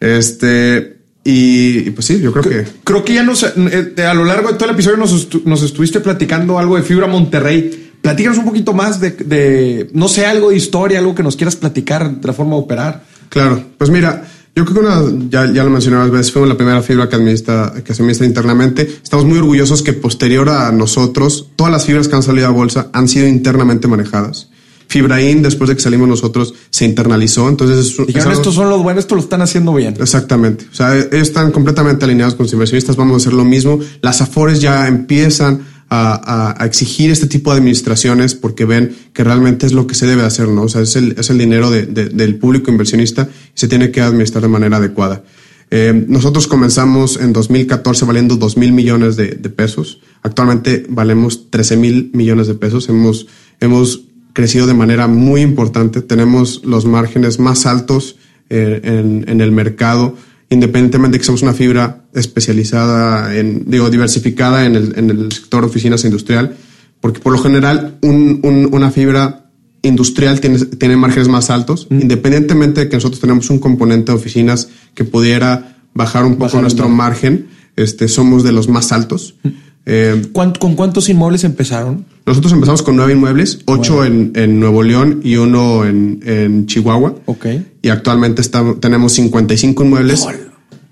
[0.00, 2.70] Este, y, pues sí, yo creo que.
[2.82, 6.00] Creo que ya nos, eh, a lo largo de todo el episodio nos, nos estuviste
[6.00, 7.92] platicando algo de Fibra Monterrey.
[8.00, 11.54] Platícanos un poquito más de, de, no sé, algo de historia, algo que nos quieras
[11.54, 13.04] platicar de la forma de operar.
[13.28, 16.56] Claro, pues mira, yo creo que una, ya, ya lo mencioné varias veces, fuimos la
[16.56, 18.82] primera fibra que, administra, que se administra internamente.
[19.02, 22.90] Estamos muy orgullosos que posterior a nosotros, todas las fibras que han salido a bolsa
[22.92, 24.50] han sido internamente manejadas.
[24.92, 27.48] Fibraín, después de que salimos nosotros, se internalizó.
[27.48, 29.96] Entonces, Dijeron, estos son los buenos, esto lo están haciendo bien.
[29.98, 30.66] Exactamente.
[30.70, 32.96] O sea, ellos están completamente alineados con los inversionistas.
[32.96, 33.80] Vamos a hacer lo mismo.
[34.02, 39.72] Las Afores ya empiezan a, exigir este tipo de administraciones porque ven que realmente es
[39.72, 40.62] lo que se debe hacer, ¿no?
[40.62, 44.42] O sea, es el, es el dinero del público inversionista y se tiene que administrar
[44.42, 45.22] de manera adecuada.
[45.70, 50.00] Eh, nosotros comenzamos en 2014 valiendo 2 mil millones de, pesos.
[50.22, 52.90] Actualmente valemos 13 mil millones de pesos.
[52.90, 53.26] Hemos,
[53.58, 54.02] hemos
[54.32, 56.02] crecido de manera muy importante.
[56.02, 58.16] Tenemos los márgenes más altos
[58.50, 60.16] eh, en, en, el mercado,
[60.50, 65.64] independientemente de que somos una fibra especializada, en, digo, diversificada en el, en el sector
[65.64, 66.56] oficinas industrial,
[67.00, 69.50] porque por lo general un, un, una fibra
[69.82, 72.02] industrial tiene, tiene márgenes más altos, mm.
[72.02, 76.62] independientemente de que nosotros tenemos un componente de oficinas que pudiera bajar un poco bajar
[76.62, 79.34] nuestro margen, este, somos de los más altos.
[79.42, 79.48] Mm.
[79.84, 82.04] Eh, ¿Con cuántos inmuebles empezaron?
[82.24, 87.16] Nosotros empezamos con nueve inmuebles, ocho en, en, Nuevo León y uno en, en Chihuahua.
[87.26, 87.46] Ok.
[87.82, 90.26] Y actualmente está, tenemos 55 inmuebles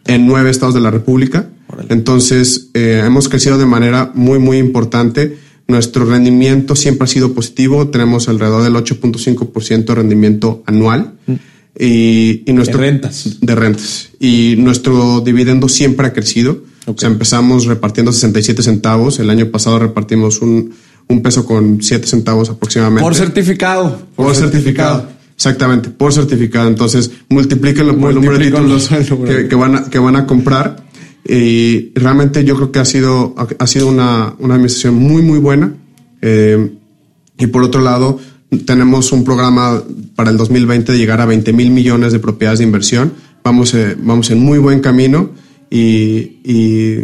[0.06, 1.48] en nueve estados de la República.
[1.88, 5.38] Entonces, eh, hemos crecido de manera muy, muy importante.
[5.68, 7.88] Nuestro rendimiento siempre ha sido positivo.
[7.88, 11.12] Tenemos alrededor del 8.5% de rendimiento anual.
[11.26, 11.32] Mm.
[11.78, 13.38] Y, y nuestro, de rentas.
[13.40, 14.08] De rentas.
[14.18, 16.64] Y nuestro dividendo siempre ha crecido.
[16.82, 16.94] Okay.
[16.94, 19.18] O sea, empezamos repartiendo 67 centavos.
[19.18, 20.72] El año pasado repartimos un,
[21.08, 23.02] un peso con 7 centavos aproximadamente.
[23.02, 23.98] Por certificado.
[24.16, 25.00] Por, por certificado.
[25.00, 25.20] certificado.
[25.34, 26.68] Exactamente, por certificado.
[26.68, 28.88] Entonces, multiplíquenlo por el número de títulos
[29.26, 30.84] que, que, van a, que van a comprar.
[31.26, 35.72] Y realmente yo creo que ha sido, ha sido una, una administración muy, muy buena.
[36.22, 36.72] Eh,
[37.38, 38.18] y por otro lado,
[38.66, 39.82] tenemos un programa
[40.14, 43.12] para el 2020 de llegar a 20 mil millones de propiedades de inversión.
[43.42, 45.30] Vamos, eh, vamos en muy buen camino
[45.70, 46.96] y, y,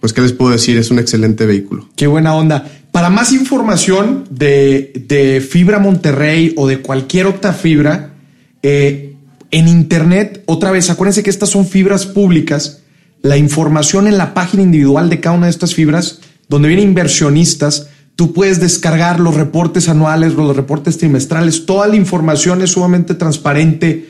[0.00, 0.76] pues, ¿qué les puedo decir?
[0.76, 1.88] Es un excelente vehículo.
[1.96, 2.70] Qué buena onda.
[2.92, 8.14] Para más información de, de Fibra Monterrey o de cualquier otra fibra,
[8.62, 9.14] eh,
[9.50, 12.82] en Internet, otra vez, acuérdense que estas son fibras públicas.
[13.22, 17.88] La información en la página individual de cada una de estas fibras, donde vienen inversionistas,
[18.16, 24.09] tú puedes descargar los reportes anuales, los reportes trimestrales, toda la información es sumamente transparente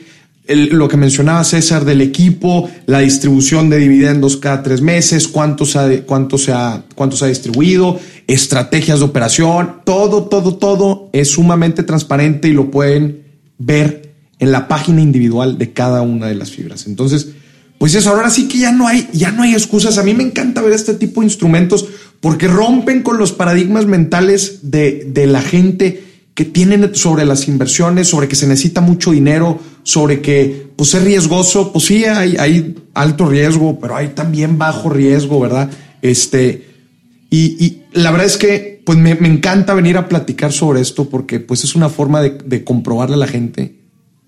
[0.50, 5.78] lo que mencionaba César del equipo, la distribución de dividendos cada tres meses, cuánto se
[5.78, 12.48] ha, se ha, se ha distribuido, estrategias de operación, todo, todo, todo es sumamente transparente
[12.48, 13.22] y lo pueden
[13.58, 16.86] ver en la página individual de cada una de las fibras.
[16.86, 17.28] Entonces,
[17.78, 19.98] pues eso, ahora sí que ya no hay, ya no hay excusas.
[19.98, 21.86] A mí me encanta ver este tipo de instrumentos
[22.20, 26.09] porque rompen con los paradigmas mentales de, de la gente
[26.40, 31.04] que tienen sobre las inversiones, sobre que se necesita mucho dinero, sobre que pues es
[31.04, 35.68] riesgoso, pues sí hay, hay alto riesgo, pero hay también bajo riesgo, ¿verdad?
[36.00, 36.66] Este,
[37.28, 41.10] y, y la verdad es que pues me, me, encanta venir a platicar sobre esto
[41.10, 43.76] porque pues es una forma de, de, comprobarle a la gente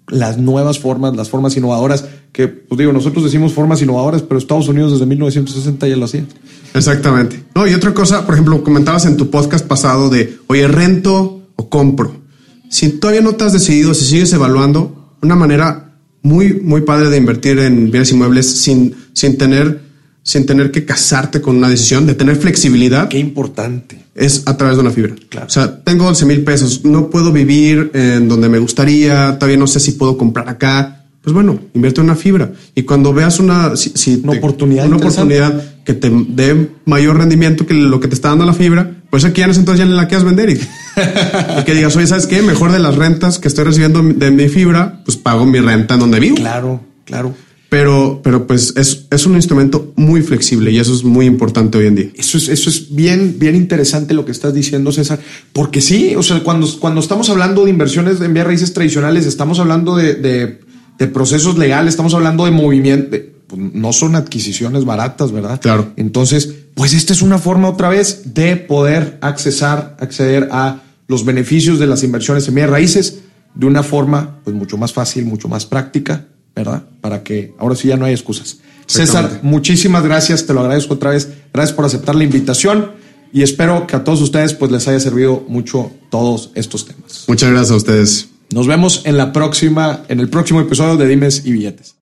[0.08, 4.68] las nuevas formas, las formas innovadoras, que pues digo, nosotros decimos formas innovadoras, pero Estados
[4.68, 6.26] Unidos desde 1960 ya lo hacía.
[6.74, 7.42] Exactamente.
[7.54, 11.68] No, y otra cosa, por ejemplo, comentabas en tu podcast pasado de, oye, rento o
[11.68, 12.22] compro.
[12.68, 15.92] Si todavía no te has decidido, si sigues evaluando, una manera
[16.22, 19.80] muy, muy padre de invertir en bienes inmuebles sin, sin tener,
[20.22, 23.08] sin tener que casarte con una decisión, de tener flexibilidad.
[23.08, 23.98] Qué importante.
[24.14, 25.14] Es a través de una fibra.
[25.28, 25.46] Claro.
[25.46, 29.66] O sea, tengo 11 mil pesos, no puedo vivir en donde me gustaría, todavía no
[29.66, 31.06] sé si puedo comprar acá.
[31.22, 32.52] Pues bueno, invierte en una fibra.
[32.74, 37.16] Y cuando veas una, si, si una te, oportunidad, una oportunidad que te dé mayor
[37.16, 39.92] rendimiento que lo que te está dando la fibra, pues aquí ya ese entonces ya
[39.92, 40.58] la quieras vender y,
[41.60, 42.42] y, que digas, oye, ¿sabes qué?
[42.42, 46.00] Mejor de las rentas que estoy recibiendo de mi fibra, pues pago mi renta en
[46.00, 46.36] donde vivo.
[46.36, 47.34] Claro, claro.
[47.68, 51.86] Pero, pero pues es, es un instrumento muy flexible y eso es muy importante hoy
[51.86, 52.08] en día.
[52.14, 55.18] Eso es, eso es bien, bien interesante lo que estás diciendo, César,
[55.54, 59.58] porque sí, o sea, cuando, cuando estamos hablando de inversiones en bienes raíces tradicionales, estamos
[59.58, 60.60] hablando de, de,
[60.98, 63.16] de procesos legales, estamos hablando de movimiento,
[63.52, 65.60] pues no son adquisiciones baratas, ¿verdad?
[65.60, 65.92] Claro.
[65.96, 71.78] Entonces, pues esta es una forma otra vez de poder accesar, acceder a los beneficios
[71.78, 73.18] de las inversiones en bienes raíces
[73.54, 76.24] de una forma pues mucho más fácil, mucho más práctica,
[76.56, 76.84] ¿verdad?
[77.02, 78.56] Para que ahora sí ya no hay excusas.
[78.86, 81.28] César, muchísimas gracias, te lo agradezco otra vez.
[81.52, 82.92] Gracias por aceptar la invitación
[83.34, 87.26] y espero que a todos ustedes pues les haya servido mucho todos estos temas.
[87.28, 88.28] Muchas gracias a ustedes.
[88.50, 91.90] Nos vemos en la próxima, en el próximo episodio de Dimes y Billetes.